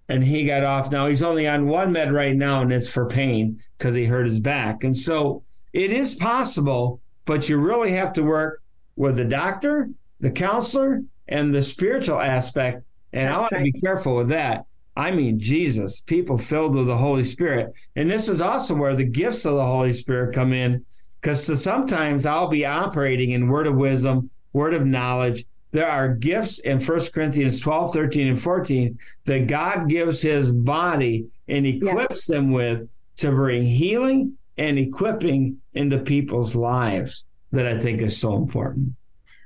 and 0.09 0.23
he 0.23 0.47
got 0.47 0.63
off. 0.63 0.89
Now 0.89 1.05
he's 1.05 1.21
only 1.21 1.47
on 1.47 1.67
one 1.67 1.91
med 1.91 2.11
right 2.11 2.35
now, 2.35 2.63
and 2.63 2.73
it's 2.73 2.89
for 2.89 3.05
pain 3.05 3.61
because 3.77 3.93
he 3.93 4.05
hurt 4.05 4.25
his 4.25 4.39
back. 4.39 4.83
And 4.83 4.97
so 4.97 5.43
it 5.73 5.91
is 5.91 6.15
possible, 6.15 7.01
but 7.25 7.49
you 7.49 7.57
really 7.57 7.91
have 7.91 8.13
to 8.13 8.23
work 8.23 8.63
with 8.95 9.17
the 9.17 9.25
doctor, 9.25 9.91
the 10.19 10.31
counselor, 10.31 11.03
and 11.27 11.53
the 11.53 11.61
spiritual 11.61 12.19
aspect. 12.19 12.83
And 13.13 13.27
That's 13.27 13.35
I 13.35 13.39
want 13.39 13.51
right. 13.51 13.65
to 13.65 13.71
be 13.71 13.81
careful 13.81 14.15
with 14.15 14.29
that. 14.29 14.65
I 14.95 15.11
mean, 15.11 15.39
Jesus, 15.39 16.01
people 16.01 16.37
filled 16.37 16.75
with 16.75 16.87
the 16.87 16.97
Holy 16.97 17.23
Spirit. 17.23 17.73
And 17.95 18.11
this 18.11 18.27
is 18.27 18.41
also 18.41 18.75
where 18.75 18.95
the 18.95 19.05
gifts 19.05 19.45
of 19.45 19.55
the 19.55 19.65
Holy 19.65 19.93
Spirit 19.93 20.35
come 20.35 20.53
in, 20.53 20.85
because 21.21 21.61
sometimes 21.61 22.25
I'll 22.25 22.49
be 22.49 22.65
operating 22.65 23.31
in 23.31 23.47
word 23.47 23.67
of 23.67 23.75
wisdom, 23.75 24.29
word 24.53 24.73
of 24.73 24.85
knowledge, 24.85 25.45
there 25.71 25.89
are 25.89 26.13
gifts 26.13 26.59
in 26.59 26.81
1 26.81 26.99
Corinthians 27.13 27.61
12, 27.61 27.93
13, 27.93 28.27
and 28.27 28.41
14 28.41 28.99
that 29.25 29.47
God 29.47 29.87
gives 29.87 30.21
his 30.21 30.51
body 30.51 31.27
and 31.47 31.65
equips 31.65 32.27
yeah. 32.27 32.35
them 32.35 32.51
with 32.51 32.89
to 33.17 33.31
bring 33.31 33.63
healing 33.63 34.37
and 34.57 34.77
equipping 34.77 35.57
into 35.73 35.99
people's 35.99 36.55
lives 36.55 37.23
that 37.51 37.65
I 37.65 37.79
think 37.79 38.01
is 38.01 38.17
so 38.17 38.35
important. 38.35 38.95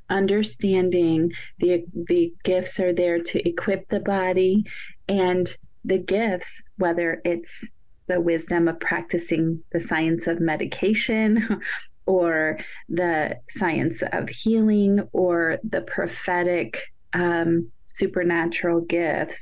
Understanding 0.10 1.32
the 1.60 1.86
the 2.08 2.34
gifts 2.44 2.80
are 2.80 2.94
there 2.94 3.22
to 3.22 3.48
equip 3.48 3.88
the 3.90 4.00
body 4.00 4.66
and 5.08 5.56
the 5.84 5.98
gifts, 5.98 6.62
whether 6.78 7.22
it's 7.26 7.64
the 8.08 8.22
wisdom 8.22 8.68
of 8.68 8.80
practicing 8.80 9.64
the 9.72 9.80
science 9.80 10.28
of 10.28 10.40
medication 10.40 11.60
or 12.06 12.60
the 12.90 13.38
science 13.52 14.04
of 14.14 14.30
healing 14.30 15.08
or 15.12 15.58
the 15.64 15.82
prophetic 15.82 16.80
um, 17.14 17.72
supernatural 17.88 18.82
gifts, 18.82 19.38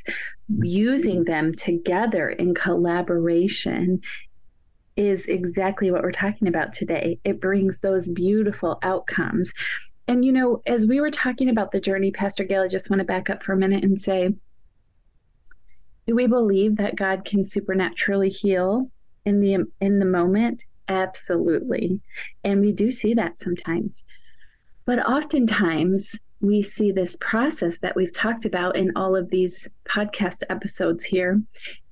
using 0.47 1.23
them 1.23 1.53
together 1.55 2.29
in 2.29 2.53
collaboration 2.53 3.99
is 4.95 5.25
exactly 5.25 5.91
what 5.91 6.03
we're 6.03 6.11
talking 6.11 6.47
about 6.47 6.73
today. 6.73 7.19
It 7.23 7.41
brings 7.41 7.77
those 7.79 8.07
beautiful 8.07 8.77
outcomes. 8.83 9.51
And, 10.07 10.25
you 10.25 10.31
know, 10.31 10.61
as 10.65 10.85
we 10.85 10.99
were 10.99 11.11
talking 11.11 11.49
about 11.49 11.71
the 11.71 11.79
journey, 11.79 12.11
Pastor 12.11 12.43
Gail, 12.43 12.63
I 12.63 12.67
just 12.67 12.89
want 12.89 12.99
to 12.99 13.05
back 13.05 13.29
up 13.29 13.43
for 13.43 13.53
a 13.53 13.57
minute 13.57 13.83
and 13.83 13.99
say, 13.99 14.33
do 16.05 16.15
we 16.15 16.27
believe 16.27 16.77
that 16.77 16.97
God 16.97 17.23
can 17.23 17.45
supernaturally 17.45 18.29
heal 18.29 18.91
in 19.25 19.39
the 19.39 19.65
in 19.79 19.99
the 19.99 20.05
moment? 20.05 20.63
Absolutely. 20.89 22.01
And 22.43 22.59
we 22.59 22.73
do 22.73 22.91
see 22.91 23.13
that 23.13 23.39
sometimes. 23.39 24.03
But 24.85 24.99
oftentimes, 24.99 26.13
we 26.41 26.61
see 26.61 26.91
this 26.91 27.15
process 27.21 27.77
that 27.77 27.95
we've 27.95 28.13
talked 28.13 28.43
about 28.43 28.75
in 28.75 28.91
all 28.97 29.15
of 29.15 29.29
these 29.29 29.65
podcast 29.85 30.43
episodes 30.49 31.05
here. 31.05 31.41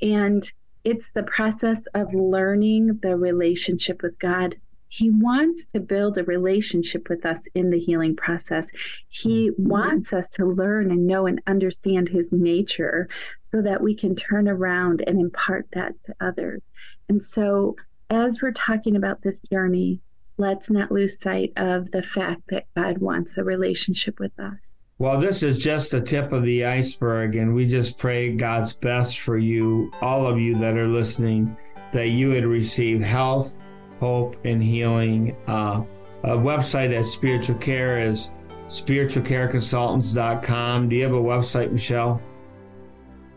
And 0.01 0.51
it's 0.83 1.09
the 1.13 1.23
process 1.23 1.85
of 1.93 2.13
learning 2.13 2.99
the 3.01 3.15
relationship 3.15 4.01
with 4.01 4.19
God. 4.19 4.57
He 4.93 5.09
wants 5.09 5.65
to 5.67 5.79
build 5.79 6.17
a 6.17 6.25
relationship 6.25 7.07
with 7.07 7.25
us 7.25 7.39
in 7.55 7.69
the 7.69 7.79
healing 7.79 8.13
process. 8.13 8.67
He 9.07 9.49
mm-hmm. 9.49 9.69
wants 9.69 10.11
us 10.11 10.27
to 10.31 10.45
learn 10.45 10.91
and 10.91 11.07
know 11.07 11.27
and 11.27 11.41
understand 11.47 12.09
his 12.09 12.27
nature 12.33 13.07
so 13.51 13.61
that 13.61 13.81
we 13.81 13.95
can 13.95 14.17
turn 14.17 14.49
around 14.49 15.01
and 15.07 15.17
impart 15.17 15.65
that 15.71 15.93
to 16.07 16.15
others. 16.19 16.61
And 17.07 17.23
so 17.23 17.77
as 18.09 18.41
we're 18.41 18.51
talking 18.51 18.97
about 18.97 19.21
this 19.21 19.39
journey, 19.49 20.01
let's 20.35 20.69
not 20.69 20.91
lose 20.91 21.15
sight 21.23 21.53
of 21.55 21.89
the 21.91 22.03
fact 22.03 22.41
that 22.49 22.65
God 22.75 22.97
wants 22.97 23.37
a 23.37 23.45
relationship 23.45 24.19
with 24.19 24.37
us. 24.37 24.75
Well, 24.97 25.21
this 25.21 25.41
is 25.41 25.57
just 25.57 25.91
the 25.91 26.01
tip 26.01 26.33
of 26.33 26.43
the 26.43 26.65
iceberg, 26.65 27.37
and 27.37 27.55
we 27.55 27.65
just 27.65 27.97
pray 27.97 28.35
God's 28.35 28.73
best 28.73 29.21
for 29.21 29.37
you, 29.37 29.89
all 30.01 30.27
of 30.27 30.37
you 30.37 30.55
that 30.57 30.77
are 30.77 30.87
listening, 30.87 31.55
that 31.93 32.09
you 32.09 32.29
would 32.29 32.45
receive 32.45 33.01
health, 33.01 33.57
hope, 34.01 34.35
and 34.43 34.61
healing. 34.61 35.37
Uh, 35.47 35.83
a 36.23 36.37
website 36.37 36.93
at 36.97 37.05
Spiritual 37.05 37.55
Care 37.55 37.99
is 37.99 38.33
spiritualcareconsultants.com. 38.67 40.89
Do 40.89 40.95
you 40.97 41.03
have 41.03 41.13
a 41.13 41.21
website, 41.21 41.71
Michelle? 41.71 42.21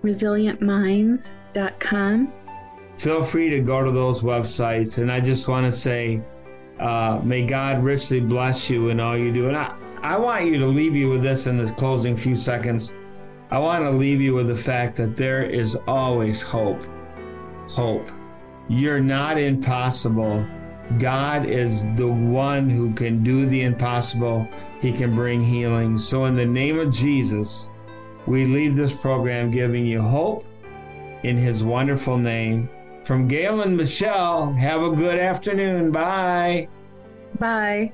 ResilientMinds.com 0.03 2.33
feel 2.97 3.23
free 3.23 3.51
to 3.51 3.61
go 3.61 3.85
to 3.85 3.91
those 3.91 4.23
websites. 4.23 4.99
And 4.99 5.11
I 5.11 5.21
just 5.21 5.49
want 5.49 5.67
to 5.67 5.73
say, 5.73 6.23
uh, 6.79 7.21
may 7.23 7.47
God 7.47 7.83
richly 7.83 8.21
bless 8.21 8.71
you 8.71 8.89
in 8.89 9.01
all 9.01 9.17
you 9.17 9.33
do. 9.33 9.49
And 9.49 9.57
I, 9.57 9.77
I 10.03 10.17
want 10.17 10.47
you 10.47 10.59
to 10.59 10.67
leave 10.67 10.95
you 10.95 11.09
with 11.09 11.23
this 11.23 11.47
in 11.47 11.57
the 11.57 11.71
closing 11.73 12.17
few 12.17 12.37
seconds. 12.37 12.93
I 13.51 13.59
want 13.59 13.85
to 13.85 13.91
leave 13.91 14.21
you 14.21 14.35
with 14.35 14.49
the 14.49 14.57
fact 14.57 14.97
that 14.97 15.17
there 15.17 15.45
is 15.45 15.77
always 15.87 16.43
hope. 16.43 16.85
Hope. 17.69 18.11
You're 18.69 19.01
not 19.01 19.39
impossible. 19.39 20.45
God 20.99 21.47
is 21.47 21.83
the 21.97 22.09
one 22.09 22.69
who 22.69 22.93
can 22.95 23.23
do 23.23 23.47
the 23.47 23.63
impossible. 23.63 24.47
He 24.81 24.93
can 24.93 25.15
bring 25.15 25.43
healing. 25.43 25.99
So, 25.99 26.27
in 26.27 26.35
the 26.37 26.45
name 26.45 26.79
of 26.79 26.91
Jesus, 26.91 27.71
we 28.27 28.47
leave 28.47 28.77
this 28.77 28.93
program 28.93 29.51
giving 29.51 29.87
you 29.87 30.01
hope 30.01 30.47
in 31.23 31.37
his 31.37 31.65
wonderful 31.65 32.19
name. 32.19 32.69
From 33.05 33.29
Gail 33.29 33.63
and 33.63 33.77
Michelle, 33.77 34.53
have 34.55 34.83
a 34.83 34.91
good 34.91 35.19
afternoon. 35.19 35.91
Bye. 35.91 36.69
Bye. 37.39 37.93